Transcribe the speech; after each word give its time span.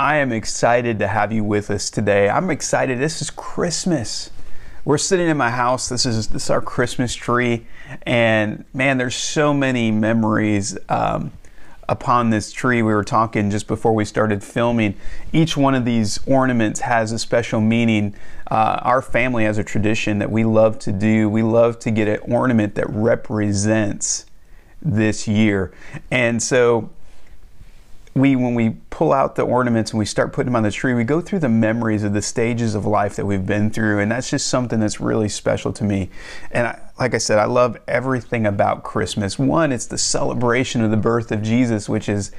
I 0.00 0.18
am 0.18 0.30
excited 0.30 1.00
to 1.00 1.08
have 1.08 1.32
you 1.32 1.42
with 1.42 1.72
us 1.72 1.90
today. 1.90 2.28
I'm 2.28 2.50
excited. 2.50 3.00
This 3.00 3.20
is 3.20 3.30
Christmas. 3.30 4.30
We're 4.84 4.96
sitting 4.96 5.26
in 5.26 5.36
my 5.36 5.50
house. 5.50 5.88
This 5.88 6.06
is 6.06 6.28
this 6.28 6.44
is 6.44 6.50
our 6.50 6.60
Christmas 6.60 7.16
tree, 7.16 7.66
and 8.02 8.64
man, 8.72 8.98
there's 8.98 9.16
so 9.16 9.52
many 9.52 9.90
memories 9.90 10.78
um, 10.88 11.32
upon 11.88 12.30
this 12.30 12.52
tree. 12.52 12.80
We 12.80 12.94
were 12.94 13.02
talking 13.02 13.50
just 13.50 13.66
before 13.66 13.92
we 13.92 14.04
started 14.04 14.44
filming. 14.44 14.94
Each 15.32 15.56
one 15.56 15.74
of 15.74 15.84
these 15.84 16.20
ornaments 16.28 16.78
has 16.78 17.10
a 17.10 17.18
special 17.18 17.60
meaning. 17.60 18.14
Uh, 18.48 18.78
our 18.82 19.02
family 19.02 19.46
has 19.46 19.58
a 19.58 19.64
tradition 19.64 20.20
that 20.20 20.30
we 20.30 20.44
love 20.44 20.78
to 20.78 20.92
do. 20.92 21.28
We 21.28 21.42
love 21.42 21.80
to 21.80 21.90
get 21.90 22.06
an 22.06 22.20
ornament 22.32 22.76
that 22.76 22.88
represents 22.88 24.26
this 24.80 25.26
year, 25.26 25.72
and 26.08 26.40
so 26.40 26.88
we 28.20 28.36
when 28.36 28.54
we 28.54 28.70
pull 28.90 29.12
out 29.12 29.36
the 29.36 29.42
ornaments 29.42 29.92
and 29.92 29.98
we 29.98 30.04
start 30.04 30.32
putting 30.32 30.46
them 30.46 30.56
on 30.56 30.62
the 30.62 30.70
tree 30.70 30.94
we 30.94 31.04
go 31.04 31.20
through 31.20 31.38
the 31.38 31.48
memories 31.48 32.02
of 32.04 32.12
the 32.12 32.22
stages 32.22 32.74
of 32.74 32.84
life 32.86 33.16
that 33.16 33.26
we've 33.26 33.46
been 33.46 33.70
through 33.70 33.98
and 33.98 34.10
that's 34.10 34.30
just 34.30 34.46
something 34.46 34.80
that's 34.80 35.00
really 35.00 35.28
special 35.28 35.72
to 35.72 35.84
me. 35.84 36.10
And 36.50 36.66
I, 36.66 36.80
like 36.98 37.14
i 37.14 37.18
said 37.18 37.38
i 37.38 37.44
love 37.44 37.76
everything 37.86 38.46
about 38.46 38.82
christmas. 38.82 39.38
One 39.38 39.72
it's 39.72 39.86
the 39.86 39.98
celebration 39.98 40.82
of 40.82 40.90
the 40.90 40.96
birth 40.96 41.32
of 41.32 41.42
jesus 41.42 41.88
which 41.88 42.08
is 42.08 42.32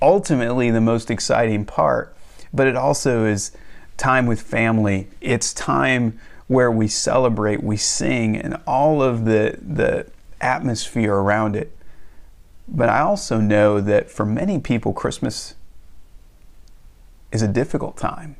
ultimately 0.00 0.70
the 0.70 0.80
most 0.80 1.10
exciting 1.10 1.64
part 1.64 2.16
but 2.52 2.66
it 2.66 2.76
also 2.76 3.26
is 3.26 3.52
time 3.96 4.26
with 4.26 4.40
family. 4.40 5.08
It's 5.20 5.52
time 5.52 6.18
where 6.48 6.70
we 6.70 6.86
celebrate 6.86 7.62
we 7.62 7.76
sing 7.76 8.36
and 8.36 8.56
all 8.66 9.02
of 9.02 9.24
the 9.24 9.58
the 9.60 10.06
atmosphere 10.40 11.14
around 11.14 11.56
it 11.56 11.75
but 12.68 12.88
I 12.88 13.00
also 13.00 13.40
know 13.40 13.80
that 13.80 14.10
for 14.10 14.26
many 14.26 14.58
people, 14.58 14.92
Christmas 14.92 15.54
is 17.32 17.42
a 17.42 17.48
difficult 17.48 17.96
time. 17.96 18.36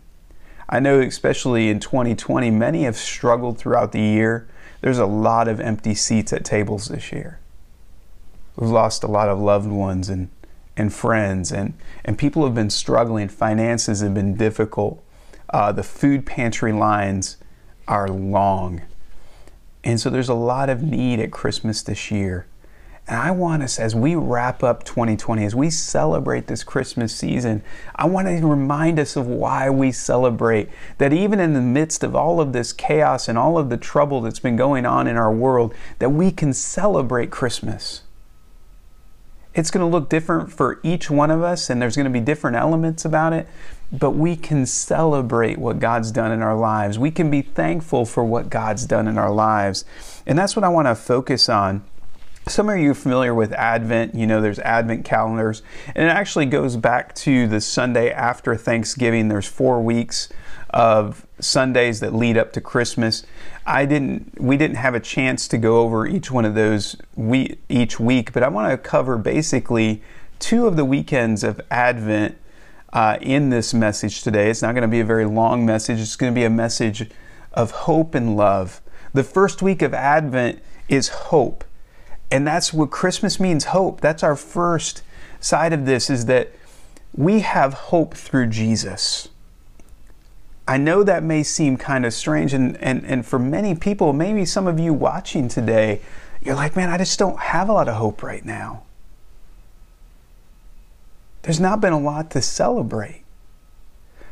I 0.69 0.81
know, 0.81 1.01
especially 1.01 1.69
in 1.69 1.79
2020, 1.79 2.51
many 2.51 2.83
have 2.85 2.97
struggled 2.97 3.59
throughout 3.59 3.93
the 3.93 4.01
year. 4.01 4.49
There's 4.81 4.99
a 4.99 5.07
lot 5.07 5.47
of 5.47 5.61
empty 5.61 5.95
seats 5.95 6.33
at 6.33 6.45
tables 6.45 6.89
this 6.89 7.13
year. 7.13 7.39
We've 8.57 8.71
lost 8.71 9.05
a 9.05 9.07
lot 9.07 9.29
of 9.29 9.39
loved 9.39 9.69
ones 9.69 10.09
and, 10.09 10.29
and 10.77 10.93
friends, 10.93 11.53
and, 11.53 11.75
and 12.05 12.19
people 12.19 12.45
have 12.45 12.55
been 12.55 12.71
struggling. 12.71 13.29
Finances 13.29 14.01
have 14.01 14.15
been 14.15 14.35
difficult. 14.35 15.03
Uh, 15.51 15.71
the 15.71 15.83
food 15.85 16.27
pantry 16.27 16.73
lines 16.73 17.37
are 17.87 18.09
long. 18.09 18.83
And 19.85 20.01
so 20.01 20.11
there's 20.11 20.29
a 20.29 20.35
lot 20.35 20.69
of 20.69 20.83
need 20.83 21.21
at 21.21 21.31
Christmas 21.31 21.83
this 21.83 22.11
year. 22.11 22.47
And 23.09 23.21
I 23.21 23.31
want 23.31 23.63
us, 23.63 23.79
as 23.79 23.95
we 23.95 24.17
wrap 24.17 24.65
up 24.65 24.83
2020, 24.83 25.45
as 25.45 25.55
we 25.55 25.71
celebrate 25.71 26.49
this 26.49 26.65
Christmas 26.65 27.15
season, 27.15 27.63
I 27.95 28.07
want 28.07 28.27
to 28.27 28.45
remind 28.45 28.99
us 28.99 29.15
of 29.15 29.29
why 29.29 29.71
we 29.71 29.93
celebrate. 29.93 30.69
That 30.99 31.13
even 31.13 31.39
in 31.39 31.53
the 31.53 31.61
midst 31.61 32.03
of 32.03 32.17
all 32.17 32.41
of 32.41 32.53
this 32.53 32.73
chaos 32.73 33.29
and 33.29 33.39
all 33.39 33.59
of 33.59 33.71
the 33.71 33.77
trouble 33.77 34.23
that's 34.23 34.41
been 34.41 34.57
going 34.57 34.85
on 34.85 35.07
in 35.07 35.17
our 35.17 35.33
world, 35.33 35.73
that 36.01 36.11
we 36.11 36.33
can 36.33 36.53
celebrate 36.53 37.31
Christmas. 37.31 38.03
It's 39.55 39.71
going 39.71 39.89
to 39.89 39.91
look 39.91 40.11
different 40.11 40.53
for 40.53 40.81
each 40.83 41.09
one 41.09 41.31
of 41.31 41.43
us, 41.43 41.71
and 41.71 41.81
there's 41.81 41.97
going 41.97 42.05
to 42.05 42.11
be 42.11 42.21
different 42.21 42.57
elements 42.57 43.05
about 43.05 43.33
it, 43.33 43.47
but 43.93 44.11
we 44.11 44.35
can 44.35 44.67
celebrate 44.67 45.59
what 45.59 45.79
God's 45.79 46.11
done 46.11 46.33
in 46.33 46.43
our 46.43 46.57
lives. 46.57 46.99
We 46.99 47.13
can 47.13 47.31
be 47.31 47.43
thankful 47.43 48.05
for 48.05 48.25
what 48.25 48.51
God's 48.51 48.85
done 48.85 49.07
in 49.07 49.17
our 49.17 49.31
lives. 49.31 49.85
And 50.27 50.37
that's 50.37 50.57
what 50.57 50.65
I 50.65 50.69
want 50.69 50.89
to 50.89 50.97
focus 50.97 51.49
on 51.49 51.85
some 52.49 52.69
of 52.69 52.79
you 52.79 52.93
are 52.93 52.95
familiar 52.95 53.35
with 53.35 53.53
Advent. 53.53 54.15
You 54.15 54.27
know, 54.27 54.41
there's 54.41 54.61
Advent 54.61 55.05
calendars, 55.05 55.63
and 55.97 56.07
it 56.07 56.11
actually 56.11 56.47
goes 56.47 56.77
back 56.77 57.13
to 57.17 57.49
the 57.49 57.61
Sunday 57.61 58.13
after 58.13 58.55
Thanksgiving. 58.55 59.27
There's 59.27 59.49
four 59.49 59.83
weeks 59.83 60.29
of 60.71 61.27
Sundays 61.41 61.99
that 62.01 62.15
lead 62.15 62.39
up 62.39 62.53
to 62.53 62.61
Christmas. 62.61 63.27
I 63.67 63.85
didn't, 63.85 64.41
we 64.41 64.57
didn't 64.57 64.77
have 64.77 64.95
a 64.95 65.01
chance 65.01 65.49
to 65.49 65.59
go 65.59 65.81
over 65.81 66.07
each 66.07 66.31
one 66.31 66.45
of 66.45 66.55
those 66.55 66.97
we, 67.17 67.59
each 67.69 67.99
week, 67.99 68.33
but 68.33 68.45
I 68.45 68.49
want 68.49 68.71
to 68.71 68.79
cover 68.79 69.19
basically 69.19 70.01
two 70.39 70.69
of 70.69 70.77
the 70.77 70.85
weekends 70.85 71.43
of 71.43 71.61
Advent 71.69 72.39
uh, 72.93 73.19
in 73.21 73.51
this 73.51 73.75
message 73.75 74.23
today. 74.23 74.51
It's 74.51 74.63
not 74.63 74.73
going 74.73 74.83
to 74.83 74.89
be 74.89 75.01
a 75.01 75.05
very 75.05 75.27
long 75.27 75.67
message. 75.67 75.99
It's 75.99 76.15
going 76.15 76.33
to 76.33 76.35
be 76.35 76.45
a 76.45 76.51
message 76.51 77.11
of 77.53 77.73
hope 77.73 78.15
and 78.15 78.37
love. 78.37 78.81
The 79.13 79.25
first 79.25 79.63
week 79.63 79.83
of 79.83 79.93
Advent 79.93 80.61
is 80.89 81.09
hope. 81.09 81.65
And 82.31 82.47
that's 82.47 82.73
what 82.73 82.91
Christmas 82.91 83.39
means 83.39 83.67
hope. 83.67 84.01
That's 84.01 84.23
our 84.23 84.37
first 84.37 85.03
side 85.41 85.73
of 85.73 85.87
this 85.87 86.11
is 86.11 86.27
that 86.27 86.53
we 87.15 87.41
have 87.41 87.73
hope 87.75 88.15
through 88.15 88.49
Jesus. 88.49 89.29
I 90.69 90.77
know 90.77 91.05
that 91.05 91.23
may 91.23 91.43
seem 91.45 91.77
kind 91.77 92.05
of 92.05 92.13
strange, 92.13 92.53
and, 92.53 92.77
and, 92.79 93.05
and 93.07 93.25
for 93.25 93.39
many 93.39 93.75
people, 93.77 94.13
maybe 94.13 94.45
some 94.45 94.67
of 94.67 94.81
you 94.81 94.93
watching 94.93 95.47
today, 95.49 96.01
you're 96.43 96.57
like, 96.57 96.75
man, 96.75 96.91
I 96.91 96.99
just 96.99 97.19
don't 97.19 97.39
have 97.39 97.69
a 97.69 97.73
lot 97.73 97.89
of 97.89 97.95
hope 97.95 98.23
right 98.23 98.45
now. 98.45 98.83
There's 101.43 101.61
not 101.61 101.81
been 101.81 101.93
a 101.93 102.01
lot 102.01 102.31
to 102.33 102.43
celebrate. 102.43 103.23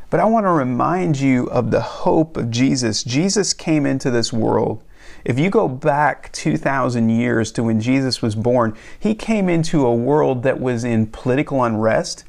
But 0.09 0.19
I 0.19 0.25
want 0.25 0.45
to 0.45 0.51
remind 0.51 1.19
you 1.19 1.47
of 1.47 1.71
the 1.71 1.81
hope 1.81 2.37
of 2.37 2.51
Jesus. 2.51 3.03
Jesus 3.03 3.53
came 3.53 3.85
into 3.85 4.11
this 4.11 4.31
world 4.31 4.83
if 5.25 5.39
you 5.39 5.49
go 5.49 5.67
back 5.67 6.31
2,000 6.33 7.09
years 7.09 7.51
to 7.53 7.63
when 7.63 7.81
Jesus 7.81 8.21
was 8.21 8.35
born, 8.35 8.77
he 8.99 9.15
came 9.15 9.49
into 9.49 9.85
a 9.85 9.93
world 9.93 10.43
that 10.43 10.61
was 10.61 10.83
in 10.83 11.07
political 11.07 11.63
unrest. 11.63 12.23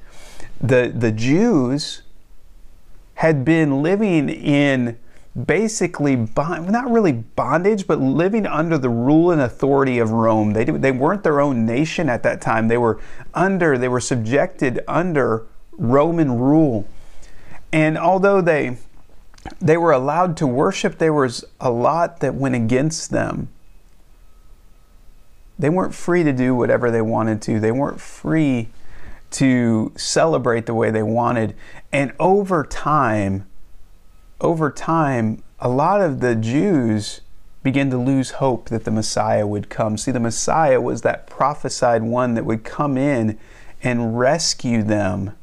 The, 0.61 0.91
the 0.95 1.13
Jews 1.13 2.03
had 3.17 3.45
been 3.45 3.83
living 3.83 4.31
in 4.31 4.99
basically 5.45 6.17
bond, 6.17 6.71
not 6.71 6.91
really 6.91 7.13
bondage, 7.13 7.87
but 7.87 8.01
living 8.01 8.47
under 8.47 8.79
the 8.79 8.89
rule 8.89 9.31
and 9.31 9.43
authority 9.43 9.99
of 9.99 10.11
Rome. 10.11 10.55
They, 10.55 10.65
they 10.65 10.93
weren't 10.93 11.23
their 11.23 11.43
own 11.43 11.67
nation 11.67 12.09
at 12.09 12.23
that 12.23 12.41
time. 12.41 12.69
They 12.69 12.79
were 12.79 12.99
under, 13.35 13.77
they 13.77 13.89
were 13.89 14.01
subjected 14.01 14.81
under 14.89 15.47
Roman 15.73 16.39
rule. 16.39 16.89
And 17.73 17.99
although 17.99 18.41
they 18.41 18.79
they 19.61 19.77
were 19.77 19.93
allowed 19.93 20.37
to 20.39 20.47
worship, 20.47 20.99
there 20.99 21.13
was 21.13 21.45
a 21.61 21.71
lot 21.71 22.21
that 22.21 22.35
went 22.35 22.55
against 22.55 23.11
them. 23.11 23.49
They 25.59 25.71
weren't 25.71 25.95
free 25.95 26.23
to 26.23 26.33
do 26.33 26.55
whatever 26.55 26.91
they 26.91 27.01
wanted 27.01 27.41
to. 27.43 27.59
They 27.61 27.73
weren't 27.73 28.01
free 28.01 28.69
to 29.33 29.93
celebrate 29.97 30.67
the 30.67 30.75
way 30.75 30.91
they 30.91 31.03
wanted. 31.03 31.55
And 31.93 32.13
over 32.21 32.65
time, 32.65 33.47
over 34.41 34.71
time, 34.71 35.43
a 35.59 35.69
lot 35.69 36.01
of 36.01 36.21
the 36.21 36.35
Jews 36.35 37.23
began 37.63 37.91
to 37.91 37.99
lose 37.99 38.33
hope 38.33 38.69
that 38.69 38.85
the 38.85 38.91
Messiah 38.91 39.47
would 39.47 39.69
come. 39.69 39.97
See, 39.97 40.13
the 40.13 40.21
Messiah 40.21 40.81
was 40.81 41.03
that 41.03 41.27
prophesied 41.27 42.03
one 42.03 42.35
that 42.35 42.45
would 42.45 42.63
come 42.63 42.97
in 42.97 43.39
and 43.83 44.19
rescue 44.19 44.83
them 44.83 45.35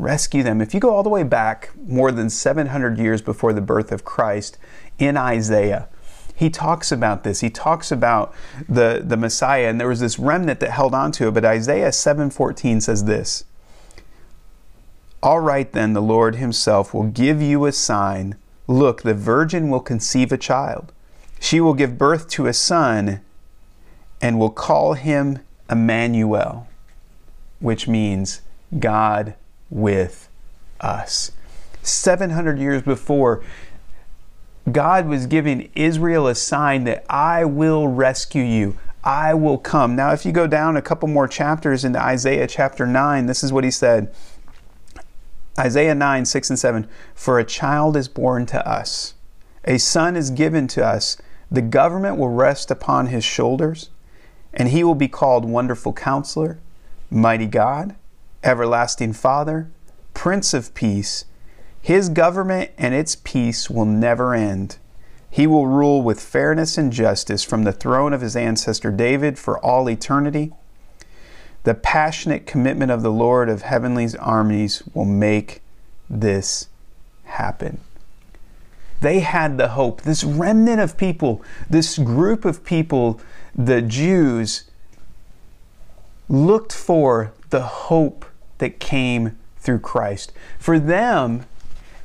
rescue 0.00 0.42
them. 0.42 0.60
If 0.60 0.74
you 0.74 0.80
go 0.80 0.94
all 0.94 1.02
the 1.02 1.08
way 1.08 1.22
back 1.22 1.70
more 1.86 2.10
than 2.10 2.30
700 2.30 2.98
years 2.98 3.22
before 3.22 3.52
the 3.52 3.60
birth 3.60 3.92
of 3.92 4.04
Christ 4.04 4.58
in 4.98 5.16
Isaiah, 5.16 5.88
he 6.34 6.48
talks 6.48 6.90
about 6.90 7.22
this. 7.22 7.40
He 7.40 7.50
talks 7.50 7.92
about 7.92 8.34
the, 8.66 9.02
the 9.04 9.18
Messiah, 9.18 9.68
and 9.68 9.78
there 9.78 9.88
was 9.88 10.00
this 10.00 10.18
remnant 10.18 10.60
that 10.60 10.70
held 10.70 10.94
on 10.94 11.12
to 11.12 11.28
it. 11.28 11.32
But 11.32 11.44
Isaiah 11.44 11.90
7:14 11.90 12.80
says 12.80 13.04
this: 13.04 13.44
All 15.22 15.40
right, 15.40 15.70
then, 15.70 15.92
the 15.92 16.00
Lord 16.00 16.36
Himself 16.36 16.94
will 16.94 17.08
give 17.08 17.42
you 17.42 17.66
a 17.66 17.72
sign. 17.72 18.36
Look, 18.66 19.02
the 19.02 19.12
virgin 19.12 19.68
will 19.68 19.80
conceive 19.80 20.32
a 20.32 20.38
child. 20.38 20.92
She 21.38 21.60
will 21.60 21.74
give 21.74 21.98
birth 21.98 22.26
to 22.30 22.46
a 22.46 22.54
son, 22.54 23.20
and 24.22 24.38
will 24.38 24.50
call 24.50 24.94
him 24.94 25.40
Immanuel, 25.70 26.66
which 27.58 27.86
means 27.86 28.40
God 28.78 29.34
with 29.70 30.28
us. 30.80 31.32
700 31.82 32.58
years 32.58 32.82
before, 32.82 33.42
God 34.70 35.06
was 35.06 35.26
giving 35.26 35.70
Israel 35.74 36.26
a 36.26 36.34
sign 36.34 36.84
that 36.84 37.04
I 37.08 37.44
will 37.44 37.88
rescue 37.88 38.42
you. 38.42 38.76
I 39.02 39.32
will 39.32 39.56
come. 39.56 39.96
Now, 39.96 40.12
if 40.12 40.26
you 40.26 40.32
go 40.32 40.46
down 40.46 40.76
a 40.76 40.82
couple 40.82 41.08
more 41.08 41.26
chapters 41.26 41.84
into 41.84 42.00
Isaiah 42.00 42.46
chapter 42.46 42.86
9, 42.86 43.26
this 43.26 43.42
is 43.42 43.52
what 43.52 43.64
he 43.64 43.70
said 43.70 44.12
Isaiah 45.58 45.94
9, 45.94 46.24
6 46.26 46.50
and 46.50 46.58
7 46.58 46.88
For 47.14 47.38
a 47.38 47.44
child 47.44 47.96
is 47.96 48.08
born 48.08 48.44
to 48.46 48.68
us, 48.68 49.14
a 49.64 49.78
son 49.78 50.16
is 50.16 50.30
given 50.30 50.66
to 50.68 50.84
us. 50.84 51.16
The 51.50 51.62
government 51.62 52.16
will 52.16 52.28
rest 52.28 52.70
upon 52.70 53.06
his 53.06 53.24
shoulders, 53.24 53.90
and 54.52 54.68
he 54.68 54.84
will 54.84 54.94
be 54.94 55.08
called 55.08 55.44
Wonderful 55.44 55.92
Counselor, 55.94 56.58
Mighty 57.10 57.46
God 57.46 57.96
everlasting 58.42 59.12
Father, 59.12 59.70
Prince 60.14 60.54
of 60.54 60.74
Peace. 60.74 61.24
His 61.80 62.08
government 62.08 62.70
and 62.76 62.94
its 62.94 63.16
peace 63.16 63.70
will 63.70 63.86
never 63.86 64.34
end. 64.34 64.76
He 65.30 65.46
will 65.46 65.66
rule 65.66 66.02
with 66.02 66.20
fairness 66.20 66.76
and 66.76 66.92
justice 66.92 67.44
from 67.44 67.64
the 67.64 67.72
throne 67.72 68.12
of 68.12 68.20
his 68.20 68.36
ancestor 68.36 68.90
David 68.90 69.38
for 69.38 69.58
all 69.58 69.88
eternity. 69.88 70.52
The 71.62 71.74
passionate 71.74 72.46
commitment 72.46 72.90
of 72.90 73.02
the 73.02 73.12
Lord 73.12 73.48
of 73.48 73.62
Heavenly's 73.62 74.14
armies 74.16 74.82
will 74.94 75.04
make 75.04 75.62
this 76.08 76.68
happen. 77.24 77.80
They 79.00 79.20
had 79.20 79.56
the 79.56 79.68
hope. 79.68 80.02
This 80.02 80.24
remnant 80.24 80.80
of 80.80 80.96
people, 80.96 81.42
this 81.68 81.96
group 81.96 82.44
of 82.44 82.64
people, 82.64 83.20
the 83.54 83.80
Jews, 83.80 84.64
looked 86.28 86.72
for 86.72 87.32
the 87.50 87.62
hope 87.62 88.24
that 88.60 88.78
came 88.78 89.36
through 89.58 89.80
Christ. 89.80 90.32
For 90.58 90.78
them, 90.78 91.44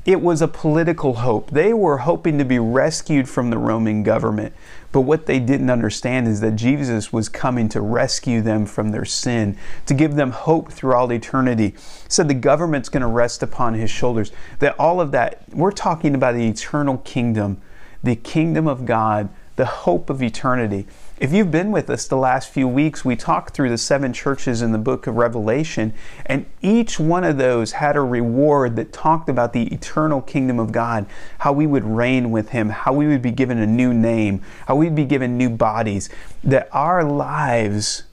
it 0.05 0.21
was 0.21 0.41
a 0.41 0.47
political 0.47 1.15
hope. 1.15 1.49
They 1.49 1.73
were 1.73 1.99
hoping 1.99 2.37
to 2.37 2.45
be 2.45 2.59
rescued 2.59 3.27
from 3.27 3.49
the 3.49 3.57
Roman 3.57 4.03
government. 4.03 4.53
But 4.91 5.01
what 5.01 5.25
they 5.25 5.39
didn't 5.39 5.71
understand 5.71 6.27
is 6.27 6.41
that 6.41 6.55
Jesus 6.55 7.11
was 7.11 7.27
coming 7.27 7.67
to 7.69 7.81
rescue 7.81 8.41
them 8.41 8.65
from 8.67 8.91
their 8.91 9.03
sin, 9.03 9.57
to 9.87 9.93
give 9.93 10.15
them 10.15 10.31
hope 10.31 10.71
through 10.71 10.93
all 10.93 11.11
eternity. 11.11 11.69
He 11.69 11.75
said 12.07 12.27
the 12.27 12.35
government's 12.35 12.87
going 12.87 13.01
to 13.01 13.07
rest 13.07 13.41
upon 13.41 13.73
his 13.73 13.89
shoulders. 13.89 14.31
That 14.59 14.79
all 14.79 15.01
of 15.01 15.11
that, 15.11 15.43
we're 15.51 15.71
talking 15.71 16.13
about 16.13 16.35
the 16.35 16.47
eternal 16.47 16.99
kingdom, 16.99 17.61
the 18.03 18.15
kingdom 18.15 18.67
of 18.67 18.85
God, 18.85 19.29
the 19.55 19.65
hope 19.65 20.09
of 20.09 20.21
eternity. 20.21 20.85
If 21.17 21.31
you've 21.31 21.51
been 21.51 21.71
with 21.71 21.89
us 21.89 22.07
the 22.07 22.17
last 22.17 22.49
few 22.49 22.67
weeks, 22.67 23.05
we 23.05 23.15
talked 23.15 23.53
through 23.53 23.69
the 23.69 23.77
seven 23.77 24.11
churches 24.11 24.61
in 24.61 24.73
the 24.73 24.77
book 24.77 25.07
of 25.07 25.15
Revelation, 25.15 25.93
and 26.25 26.45
each 26.61 26.99
one 26.99 27.23
of 27.23 27.37
those 27.37 27.73
had 27.73 27.95
a 27.95 28.01
reward 28.01 28.75
that 28.75 28.91
talked 28.91 29.29
about 29.29 29.53
the 29.53 29.73
eternal 29.73 30.21
kingdom 30.21 30.59
of 30.59 30.73
God, 30.73 31.05
how 31.39 31.53
we 31.53 31.67
would 31.67 31.85
reign 31.85 32.31
with 32.31 32.49
Him, 32.49 32.67
how 32.69 32.91
we 32.91 33.07
would 33.07 33.21
be 33.21 33.31
given 33.31 33.57
a 33.59 33.65
new 33.65 33.93
name, 33.93 34.41
how 34.67 34.75
we'd 34.75 34.95
be 34.95 35.05
given 35.05 35.37
new 35.37 35.49
bodies, 35.49 36.09
that 36.43 36.67
our 36.73 37.01
lives 37.01 38.03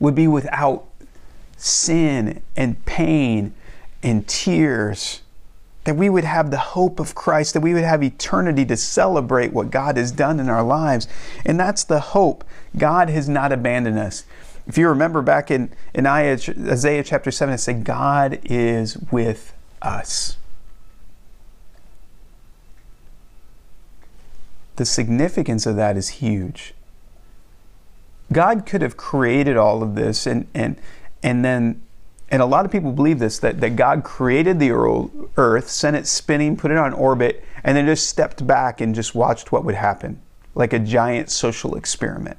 would 0.00 0.14
be 0.14 0.26
without 0.26 0.86
sin 1.58 2.42
and 2.56 2.82
pain 2.86 3.52
and 4.02 4.26
tears 4.26 5.21
that 5.84 5.96
we 5.96 6.08
would 6.08 6.24
have 6.24 6.50
the 6.50 6.58
hope 6.58 7.00
of 7.00 7.14
Christ, 7.14 7.54
that 7.54 7.60
we 7.60 7.74
would 7.74 7.84
have 7.84 8.02
eternity 8.02 8.64
to 8.66 8.76
celebrate 8.76 9.52
what 9.52 9.70
God 9.70 9.96
has 9.96 10.12
done 10.12 10.38
in 10.38 10.48
our 10.48 10.62
lives. 10.62 11.08
And 11.44 11.58
that's 11.58 11.84
the 11.84 12.00
hope. 12.00 12.44
God 12.76 13.10
has 13.10 13.28
not 13.28 13.52
abandoned 13.52 13.98
us. 13.98 14.24
If 14.66 14.78
you 14.78 14.88
remember 14.88 15.22
back 15.22 15.50
in, 15.50 15.72
in 15.92 16.06
Isaiah 16.06 17.02
chapter 17.02 17.30
7, 17.32 17.54
it 17.54 17.58
said, 17.58 17.84
God 17.84 18.38
is 18.44 18.96
with 19.10 19.52
us. 19.80 20.36
The 24.76 24.84
significance 24.84 25.66
of 25.66 25.76
that 25.76 25.96
is 25.96 26.08
huge. 26.08 26.74
God 28.32 28.64
could 28.64 28.82
have 28.82 28.96
created 28.96 29.56
all 29.56 29.82
of 29.82 29.96
this 29.96 30.26
and, 30.26 30.46
and, 30.54 30.76
and 31.22 31.44
then 31.44 31.82
and 32.32 32.40
a 32.40 32.46
lot 32.46 32.64
of 32.64 32.72
people 32.72 32.92
believe 32.92 33.18
this 33.18 33.38
that, 33.40 33.60
that 33.60 33.76
God 33.76 34.02
created 34.02 34.58
the 34.58 34.72
earth, 35.36 35.68
sent 35.68 35.96
it 35.96 36.06
spinning, 36.06 36.56
put 36.56 36.70
it 36.70 36.78
on 36.78 36.94
orbit, 36.94 37.44
and 37.62 37.76
then 37.76 37.84
just 37.84 38.08
stepped 38.08 38.44
back 38.46 38.80
and 38.80 38.94
just 38.94 39.14
watched 39.14 39.52
what 39.52 39.66
would 39.66 39.74
happen, 39.74 40.20
like 40.54 40.72
a 40.72 40.78
giant 40.78 41.30
social 41.30 41.76
experiment. 41.76 42.38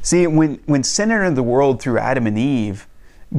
See, 0.00 0.26
when, 0.26 0.54
when 0.64 0.82
sin 0.82 1.10
entered 1.10 1.36
the 1.36 1.42
world 1.42 1.82
through 1.82 1.98
Adam 1.98 2.26
and 2.26 2.38
Eve, 2.38 2.86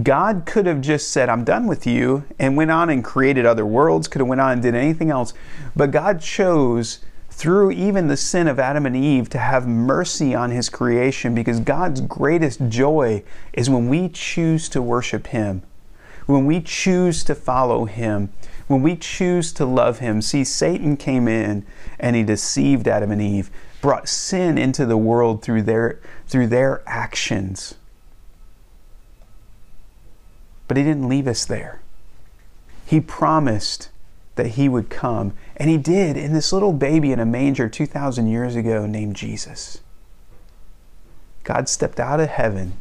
God 0.03 0.44
could 0.45 0.67
have 0.67 0.79
just 0.79 1.09
said, 1.09 1.27
I'm 1.27 1.44
done 1.44 1.65
with 1.65 1.87
you, 1.87 2.23
and 2.37 2.55
went 2.55 2.69
on 2.69 2.91
and 2.91 3.03
created 3.03 3.47
other 3.47 3.65
worlds, 3.65 4.07
could 4.07 4.19
have 4.19 4.27
went 4.27 4.39
on 4.39 4.51
and 4.51 4.61
did 4.61 4.75
anything 4.75 5.09
else. 5.09 5.33
But 5.75 5.89
God 5.89 6.21
chose 6.21 6.99
through 7.41 7.71
even 7.71 8.05
the 8.05 8.15
sin 8.15 8.47
of 8.47 8.59
Adam 8.59 8.85
and 8.85 8.95
Eve 8.95 9.27
to 9.27 9.39
have 9.39 9.67
mercy 9.67 10.35
on 10.35 10.51
his 10.51 10.69
creation 10.69 11.33
because 11.33 11.59
God's 11.59 11.99
greatest 11.99 12.69
joy 12.69 13.23
is 13.51 13.67
when 13.67 13.89
we 13.89 14.09
choose 14.09 14.69
to 14.69 14.79
worship 14.79 15.25
him, 15.25 15.63
when 16.27 16.45
we 16.45 16.61
choose 16.61 17.23
to 17.23 17.33
follow 17.33 17.85
him, 17.85 18.31
when 18.67 18.83
we 18.83 18.95
choose 18.95 19.51
to 19.53 19.65
love 19.65 19.97
him. 19.97 20.21
See, 20.21 20.43
Satan 20.43 20.95
came 20.97 21.27
in 21.27 21.65
and 21.99 22.15
he 22.15 22.21
deceived 22.21 22.88
Adam 22.88 23.09
and 23.09 23.19
Eve, 23.19 23.49
brought 23.81 24.07
sin 24.07 24.59
into 24.59 24.85
the 24.85 24.95
world 24.95 25.41
through 25.41 25.63
their 25.63 25.99
through 26.27 26.45
their 26.45 26.83
actions. 26.85 27.73
But 30.67 30.77
he 30.77 30.83
didn't 30.83 31.09
leave 31.09 31.25
us 31.27 31.44
there. 31.45 31.81
He 32.85 33.01
promised 33.01 33.89
that 34.36 34.48
he 34.48 34.69
would 34.69 34.89
come. 34.89 35.33
And 35.57 35.69
he 35.69 35.78
did 35.78 36.18
in 36.18 36.33
this 36.33 36.54
little 36.54 36.74
baby 36.74 37.12
in 37.12 37.19
a 37.19 37.25
manger 37.25 37.68
2,000 37.68 38.28
years 38.28 38.56
ago 38.56 38.86
named 38.86 39.16
Jesus. 39.16 39.81
God 41.44 41.68
stepped 41.68 42.00
out 42.00 42.19
of 42.19 42.30
heaven 42.30 42.74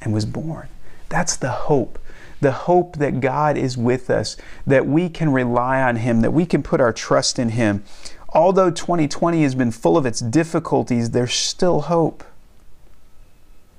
and 0.00 0.12
was 0.12 0.26
born. 0.26 0.68
That's 1.08 1.36
the 1.36 1.50
hope. 1.50 1.98
The 2.40 2.52
hope 2.52 2.96
that 2.96 3.20
God 3.20 3.56
is 3.56 3.76
with 3.76 4.10
us, 4.10 4.36
that 4.66 4.86
we 4.86 5.08
can 5.08 5.32
rely 5.32 5.80
on 5.80 5.96
Him, 5.96 6.20
that 6.20 6.32
we 6.32 6.44
can 6.44 6.62
put 6.62 6.80
our 6.80 6.92
trust 6.92 7.38
in 7.38 7.50
Him. 7.50 7.82
Although 8.28 8.70
2020 8.70 9.42
has 9.42 9.54
been 9.54 9.70
full 9.70 9.96
of 9.96 10.04
its 10.04 10.20
difficulties, 10.20 11.10
there's 11.10 11.32
still 11.32 11.82
hope. 11.82 12.22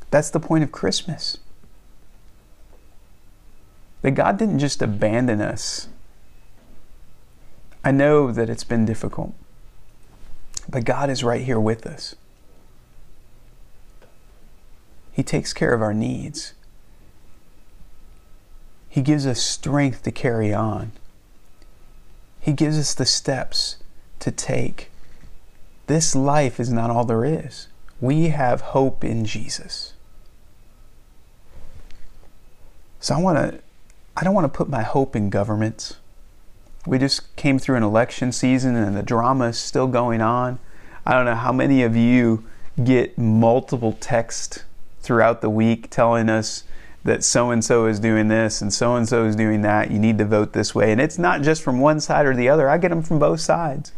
That's 0.10 0.30
the 0.32 0.40
point 0.40 0.64
of 0.64 0.72
Christmas 0.72 1.38
that 4.06 4.12
God 4.12 4.38
didn't 4.38 4.60
just 4.60 4.84
abandon 4.84 5.42
us. 5.42 5.88
I 7.84 7.90
know 7.90 8.32
that 8.32 8.52
it's 8.52 8.64
been 8.64 8.86
difficult, 8.86 9.34
but 10.70 10.86
God 10.86 11.10
is 11.10 11.24
right 11.24 11.42
here 11.42 11.60
with 11.60 11.88
us. 11.88 12.14
He 15.12 15.24
takes 15.24 15.54
care 15.54 15.74
of 15.74 15.82
our 15.82 15.92
needs. 15.92 16.54
He 18.90 19.02
gives 19.02 19.26
us 19.26 19.42
strength 19.42 20.04
to 20.04 20.12
carry 20.12 20.54
on. 20.54 20.92
He 22.40 22.54
gives 22.54 22.78
us 22.78 22.94
the 22.94 23.08
steps 23.08 23.78
to 24.20 24.30
take. 24.30 24.92
This 25.88 26.16
life 26.16 26.60
is 26.60 26.72
not 26.72 26.92
all 26.92 27.06
there 27.06 27.26
is. 27.26 27.70
We 28.00 28.28
have 28.28 28.62
hope 28.62 29.04
in 29.04 29.26
Jesus. 29.26 29.94
So 33.00 33.16
I 33.16 33.20
want 33.20 33.40
to 33.40 33.65
I 34.18 34.24
don't 34.24 34.34
want 34.34 34.52
to 34.52 34.58
put 34.58 34.70
my 34.70 34.84
hope 34.84 35.16
in 35.16 35.30
governments. 35.30 35.98
We 36.88 37.00
just 37.00 37.36
came 37.36 37.60
through 37.60 37.76
an 37.76 37.84
election 37.84 38.32
season 38.32 38.76
and 38.76 38.96
the 38.96 39.04
drama 39.04 39.50
is 39.50 39.58
still 39.58 39.88
going 39.88 40.22
on. 40.22 40.60
I 41.06 41.14
don't 41.14 41.26
know 41.26 41.36
how 41.36 41.52
many 41.52 41.84
of 41.84 41.98
you 41.98 42.46
get 42.82 43.18
multiple 43.18 43.94
texts 44.00 44.64
throughout 45.02 45.42
the 45.42 45.50
week 45.50 45.90
telling 45.90 46.30
us 46.30 46.64
that 47.04 47.24
so 47.24 47.52
and 47.52 47.64
so 47.64 47.88
is 47.88 48.00
doing 48.00 48.30
this 48.30 48.62
and 48.62 48.74
so 48.74 48.96
and 48.96 49.08
so 49.08 49.26
is 49.26 49.36
doing 49.36 49.62
that. 49.62 49.92
You 49.92 50.00
need 50.00 50.18
to 50.20 50.26
vote 50.26 50.54
this 50.54 50.74
way. 50.74 50.92
And 50.92 51.02
it's 51.02 51.20
not 51.20 51.42
just 51.42 51.62
from 51.62 51.80
one 51.82 52.00
side 52.00 52.26
or 52.26 52.36
the 52.36 52.48
other, 52.48 52.70
I 52.70 52.78
get 52.78 52.90
them 52.90 53.04
from 53.04 53.20
both 53.20 53.42
sides. 53.42 53.92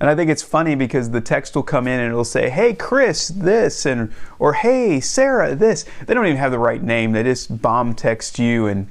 And 0.00 0.08
I 0.08 0.14
think 0.14 0.30
it's 0.30 0.42
funny 0.42 0.74
because 0.74 1.10
the 1.10 1.20
text 1.20 1.54
will 1.54 1.62
come 1.62 1.86
in 1.86 2.00
and 2.00 2.08
it'll 2.08 2.24
say, 2.24 2.48
"Hey 2.48 2.72
Chris, 2.72 3.28
this," 3.28 3.84
and 3.84 4.12
or 4.38 4.54
"Hey 4.54 4.98
Sarah, 4.98 5.54
this." 5.54 5.84
They 6.06 6.14
don't 6.14 6.24
even 6.24 6.38
have 6.38 6.52
the 6.52 6.58
right 6.58 6.82
name. 6.82 7.12
They 7.12 7.22
just 7.22 7.60
bomb 7.60 7.94
text 7.94 8.38
you 8.38 8.66
and 8.66 8.90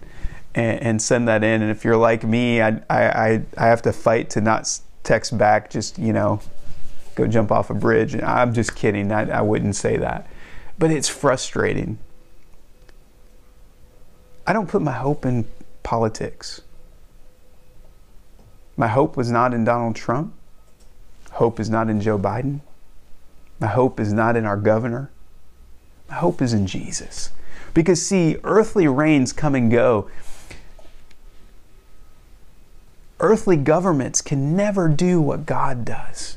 and, 0.53 0.81
and 0.81 1.01
send 1.01 1.27
that 1.27 1.43
in. 1.43 1.63
And 1.63 1.71
if 1.71 1.83
you're 1.83 1.97
like 1.97 2.23
me, 2.23 2.61
I, 2.61 2.81
I 2.91 3.41
I 3.57 3.65
have 3.65 3.81
to 3.83 3.91
fight 3.91 4.29
to 4.31 4.41
not 4.41 4.79
text 5.03 5.35
back. 5.35 5.71
Just 5.71 5.97
you 5.97 6.13
know, 6.13 6.41
go 7.15 7.25
jump 7.25 7.51
off 7.51 7.71
a 7.71 7.73
bridge. 7.73 8.13
And 8.13 8.23
I'm 8.23 8.53
just 8.53 8.75
kidding. 8.75 9.11
I, 9.11 9.29
I 9.31 9.41
wouldn't 9.41 9.75
say 9.75 9.97
that, 9.97 10.27
but 10.77 10.91
it's 10.91 11.09
frustrating. 11.09 11.97
I 14.45 14.53
don't 14.53 14.69
put 14.69 14.83
my 14.83 14.91
hope 14.91 15.25
in 15.25 15.47
politics. 15.81 16.61
My 18.77 18.87
hope 18.87 19.17
was 19.17 19.31
not 19.31 19.55
in 19.55 19.63
Donald 19.63 19.95
Trump. 19.95 20.33
Hope 21.39 21.57
is 21.57 21.69
not 21.69 21.89
in 21.89 22.01
Joe 22.01 22.19
Biden. 22.19 22.59
My 23.61 23.67
hope 23.67 23.97
is 23.97 24.11
not 24.11 24.35
in 24.35 24.43
our 24.43 24.57
governor. 24.57 25.09
My 26.09 26.15
hope 26.15 26.41
is 26.41 26.51
in 26.51 26.67
Jesus. 26.67 27.29
Because, 27.73 28.05
see, 28.05 28.35
earthly 28.43 28.89
reigns 28.89 29.31
come 29.31 29.55
and 29.55 29.71
go. 29.71 30.11
Earthly 33.21 33.55
governments 33.55 34.21
can 34.21 34.53
never 34.57 34.89
do 34.89 35.21
what 35.21 35.45
God 35.45 35.85
does. 35.85 36.35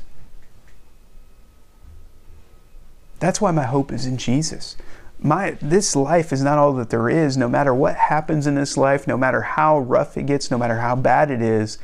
That's 3.19 3.41
why 3.41 3.51
my 3.51 3.65
hope 3.65 3.91
is 3.91 4.05
in 4.05 4.15
Jesus. 4.15 4.77
My, 5.19 5.57
this 5.61 5.97
life 5.97 6.31
is 6.31 6.41
not 6.41 6.57
all 6.57 6.71
that 6.75 6.91
there 6.91 7.09
is. 7.09 7.35
No 7.35 7.49
matter 7.49 7.73
what 7.73 7.97
happens 7.97 8.47
in 8.47 8.55
this 8.55 8.77
life, 8.77 9.05
no 9.05 9.17
matter 9.17 9.41
how 9.41 9.79
rough 9.79 10.15
it 10.15 10.27
gets, 10.27 10.49
no 10.49 10.57
matter 10.57 10.79
how 10.79 10.95
bad 10.95 11.29
it 11.29 11.41
is, 11.41 11.77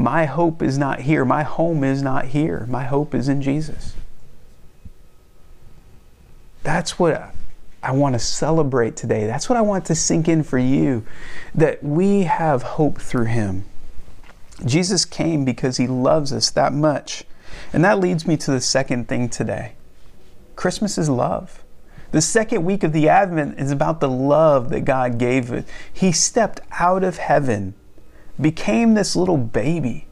my 0.00 0.24
hope 0.24 0.62
is 0.62 0.78
not 0.78 1.00
here. 1.00 1.26
My 1.26 1.42
home 1.42 1.84
is 1.84 2.02
not 2.02 2.26
here. 2.26 2.64
My 2.70 2.84
hope 2.84 3.14
is 3.14 3.28
in 3.28 3.42
Jesus. 3.42 3.94
That's 6.62 6.98
what 6.98 7.34
I 7.82 7.92
want 7.92 8.14
to 8.14 8.18
celebrate 8.18 8.96
today. 8.96 9.26
That's 9.26 9.50
what 9.50 9.58
I 9.58 9.60
want 9.60 9.84
to 9.86 9.94
sink 9.94 10.26
in 10.26 10.42
for 10.42 10.56
you 10.56 11.04
that 11.54 11.84
we 11.84 12.22
have 12.22 12.62
hope 12.62 12.98
through 12.98 13.26
Him. 13.26 13.66
Jesus 14.64 15.04
came 15.04 15.44
because 15.44 15.76
He 15.76 15.86
loves 15.86 16.32
us 16.32 16.50
that 16.50 16.72
much. 16.72 17.24
And 17.72 17.84
that 17.84 17.98
leads 17.98 18.26
me 18.26 18.38
to 18.38 18.50
the 18.50 18.60
second 18.60 19.06
thing 19.06 19.28
today 19.28 19.74
Christmas 20.56 20.96
is 20.96 21.10
love. 21.10 21.62
The 22.12 22.22
second 22.22 22.64
week 22.64 22.82
of 22.82 22.94
the 22.94 23.08
Advent 23.08 23.60
is 23.60 23.70
about 23.70 24.00
the 24.00 24.08
love 24.08 24.70
that 24.70 24.86
God 24.86 25.18
gave. 25.18 25.70
He 25.92 26.10
stepped 26.10 26.60
out 26.78 27.04
of 27.04 27.18
heaven, 27.18 27.74
became 28.40 28.94
this 28.94 29.16
little 29.16 29.36
baby 29.36 30.06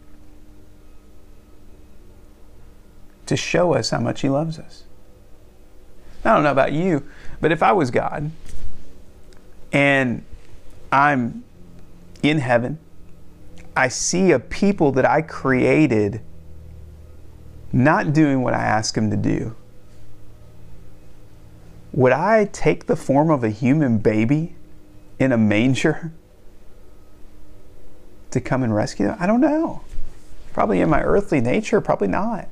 to 3.27 3.37
show 3.37 3.75
us 3.75 3.91
how 3.91 4.01
much 4.01 4.23
He 4.23 4.29
loves 4.29 4.59
us. 4.59 4.85
I 6.25 6.35
don't 6.35 6.43
know 6.43 6.51
about 6.51 6.73
you, 6.73 7.07
but 7.41 7.53
if 7.53 7.63
I 7.63 7.73
was 7.73 7.91
God 7.91 8.31
and 9.73 10.25
I'm 10.91 11.45
in 12.23 12.39
heaven, 12.39 12.79
I 13.77 13.89
see 13.89 14.33
a 14.33 14.39
people 14.39 14.93
that 14.93 15.05
I 15.05 15.23
created 15.23 16.21
not 17.73 18.13
doing 18.13 18.43
what 18.43 18.55
I 18.55 18.63
ask 18.63 18.95
them 18.95 19.11
to 19.11 19.17
do 19.17 19.55
would 21.93 22.13
I 22.13 22.47
take 22.47 22.87
the 22.87 22.97
form 22.97 23.31
of 23.31 23.43
a 23.43 23.51
human 23.51 23.99
baby 23.99 24.55
in 25.19 25.33
a 25.33 25.39
manger 25.39 26.13
to 28.31 28.41
come 28.41 28.63
and 28.63 28.75
rescue 28.75 29.07
them? 29.07 29.17
I 29.19 29.27
don't 29.27 29.41
know. 29.41 29.83
Probably 30.53 30.81
in 30.81 30.89
my 30.89 31.03
earthly 31.03 31.41
nature, 31.41 31.81
probably 31.81 32.09
not. 32.09 32.49